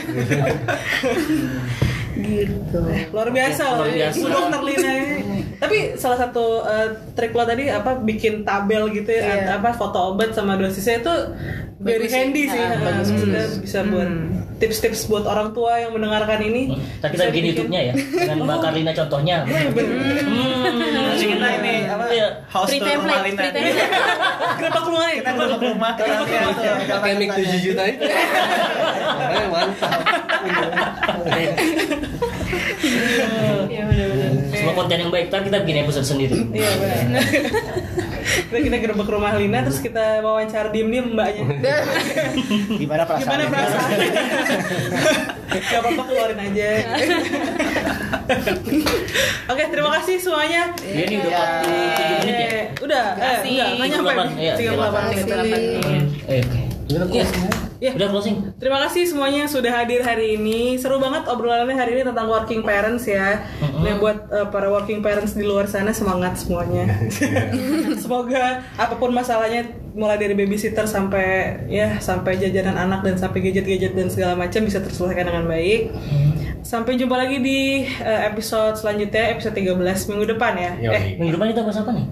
gitu. 2.14 2.80
Luar 3.10 3.30
biasa 3.32 3.64
Luar 3.66 3.82
loh. 3.82 3.90
biasa. 3.90 4.22
Dokter 4.22 4.62
Lina 4.62 4.92
ini. 4.94 5.40
Tapi 5.58 5.78
salah 5.96 6.18
satu 6.20 6.46
eh, 6.64 6.88
trik 7.12 7.32
lo 7.32 7.44
tadi 7.44 7.66
apa 7.68 7.98
bikin 7.98 8.42
tabel 8.42 8.90
gitu 8.92 9.10
ya, 9.10 9.24
Iya. 9.50 9.58
apa 9.58 9.74
foto 9.74 10.14
obat 10.14 10.30
sama 10.32 10.54
dosisnya 10.56 11.02
itu 11.02 11.16
very 11.82 11.98
Bagus 12.00 12.14
handy 12.14 12.44
sih. 12.46 12.56
Ah, 12.56 12.70
Nah, 12.72 12.80
bagus, 12.88 13.08
maksudnya 13.10 13.44
bisa 13.58 13.80
buat 13.84 14.10
tips-tips 14.58 15.02
buat 15.06 15.26
orang 15.26 15.50
tua 15.52 15.74
yang 15.76 15.92
mendengarkan 15.92 16.40
ini. 16.40 16.62
Kita 16.72 17.08
kita 17.08 17.14
Bisa 17.20 17.26
bikin 17.28 17.44
YouTube-nya 17.52 17.82
ya 17.84 17.94
dengan 17.98 18.38
Mbak 18.44 18.58
Karina 18.62 18.92
contohnya. 18.96 19.38
Hmm. 20.32 21.18
kita 21.18 21.48
ini 21.56 21.86
apa 21.86 22.04
Iya. 22.08 22.28
house 22.48 22.68
Free 22.68 22.80
tour 22.80 22.90
rumah 22.96 23.18
template, 23.20 23.26
Lina 23.28 23.42
free 23.42 23.52
nih. 23.52 23.74
template. 23.74 23.92
Kenapa 24.58 24.80
keluar 24.82 25.08
kita 25.12 25.30
dulu 25.32 25.46
ke 25.52 25.66
rumah 25.68 25.92
kita 25.94 26.94
pakai 26.94 27.14
mic 27.16 27.30
7 27.32 27.62
juta 27.62 27.82
itu 27.84 28.04
mantap 29.54 29.92
Iya 33.64 33.82
benar-benar. 33.84 34.32
Semua 34.52 34.74
konten 34.74 34.98
yang 34.98 35.10
baik, 35.10 35.26
ntar 35.30 35.42
kita 35.42 35.58
bikin 35.62 35.78
episode 35.80 36.06
sendiri. 36.08 36.38
Iya 36.52 36.70
benar. 36.76 37.24
Kita 38.32 38.58
kita 38.64 38.78
gerbek 38.80 39.10
rumah 39.10 39.34
Lina 39.36 39.60
terus 39.64 39.80
kita 39.84 40.24
wawancara 40.24 40.72
diem-diem 40.72 41.12
mbaknya. 41.12 41.46
Gimana 42.82 43.04
perasaan? 43.04 43.28
Gimana 43.28 43.44
perasaan? 43.52 43.90
Gak 45.52 45.80
apa-apa 45.84 46.04
keluarin 46.08 46.40
aja. 46.40 46.70
Oke, 49.52 49.64
terima 49.68 49.90
kasih 50.00 50.16
semuanya. 50.24 50.72
Dia 50.80 51.04
ini 51.04 51.16
udah 51.20 51.44
47 51.68 52.24
menit 52.24 52.32
ya. 52.32 52.48
Eh, 52.48 52.66
Udah, 52.80 53.06
eh, 53.20 53.38
enggak, 53.44 53.68
nggak 53.76 53.88
nyampe. 53.92 54.12
38, 54.16 54.40
iya, 54.40 54.54
38, 54.56 55.12
38. 55.28 56.32
Eh, 56.32 56.44
Oke. 57.04 57.20
Iya. 57.20 57.68
Iya. 57.82 57.98
Udah 57.98 58.08
closing. 58.14 58.38
Terima 58.62 58.78
kasih 58.86 59.10
semuanya 59.10 59.44
yang 59.44 59.52
sudah 59.52 59.74
hadir 59.74 60.06
hari 60.06 60.38
ini. 60.38 60.78
Seru 60.78 61.02
banget 61.02 61.26
obrolannya 61.26 61.74
hari 61.74 61.98
ini 61.98 62.06
tentang 62.06 62.30
working 62.30 62.62
parents 62.62 63.10
ya. 63.10 63.42
Nah, 63.58 63.98
buat 63.98 64.30
eh, 64.30 64.48
para 64.54 64.70
working 64.70 65.02
parents 65.02 65.34
di 65.34 65.42
luar 65.42 65.66
sana 65.66 65.90
semangat 65.90 66.38
semuanya. 66.38 66.86
Semoga 68.06 68.62
apa 68.78 68.94
pun 69.02 69.10
masalahnya 69.10 69.66
mulai 69.98 70.22
dari 70.22 70.38
babysitter 70.38 70.86
sampai 70.86 71.58
ya 71.68 71.98
sampai 71.98 72.38
jajanan 72.38 72.78
anak 72.78 73.02
dan 73.02 73.18
sampai 73.18 73.44
gadget-gadget 73.44 73.98
dan 73.98 74.08
segala 74.14 74.38
macam 74.38 74.62
bisa 74.62 74.78
terselesaikan 74.78 75.34
dengan 75.34 75.50
baik. 75.50 75.90
Sampai 76.62 77.02
jumpa 77.02 77.18
lagi 77.18 77.42
di 77.42 77.82
eh, 77.84 78.22
episode 78.30 78.78
selanjutnya 78.78 79.34
episode 79.34 79.58
13 79.58 79.82
minggu 80.14 80.26
depan 80.38 80.54
ya. 80.54 80.72
Yoi. 80.86 80.94
Eh, 80.94 81.04
Minggu 81.18 81.34
depan 81.34 81.50
kita 81.50 81.66
bahas 81.66 81.82
apa 81.82 81.98
nih? 81.98 82.06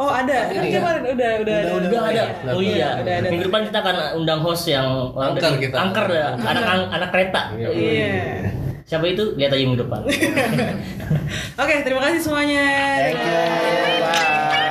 Oh 0.00 0.10
ada. 0.10 0.36
Kan 0.50 0.64
kemarin 0.66 1.02
udah 1.06 1.30
udah 1.42 1.54
ada. 1.58 1.70
Udah 1.78 2.00
ada. 2.10 2.22
Oh 2.54 2.62
iya. 2.62 2.90
Udah 3.00 3.14
ada. 3.22 3.28
Minggu 3.30 3.44
depan 3.50 3.62
kita 3.68 3.78
akan 3.82 3.96
undang 4.18 4.40
host 4.42 4.64
yang 4.70 5.14
Angker 5.14 5.52
kita. 5.58 5.76
Angker 5.78 6.06
ya. 6.10 6.28
Anak 6.50 6.64
anak 6.90 7.08
kereta. 7.14 7.42
Iya. 7.56 8.12
Siapa 8.84 9.04
itu? 9.08 9.32
Lihat 9.40 9.50
aja 9.50 9.64
minggu 9.64 9.80
depan. 9.80 10.04
Oke, 11.62 11.74
terima 11.82 12.04
kasih 12.04 12.20
semuanya. 12.20 12.64
Thank 13.00 13.16
you. 13.16 13.40
Bye. 14.04 14.63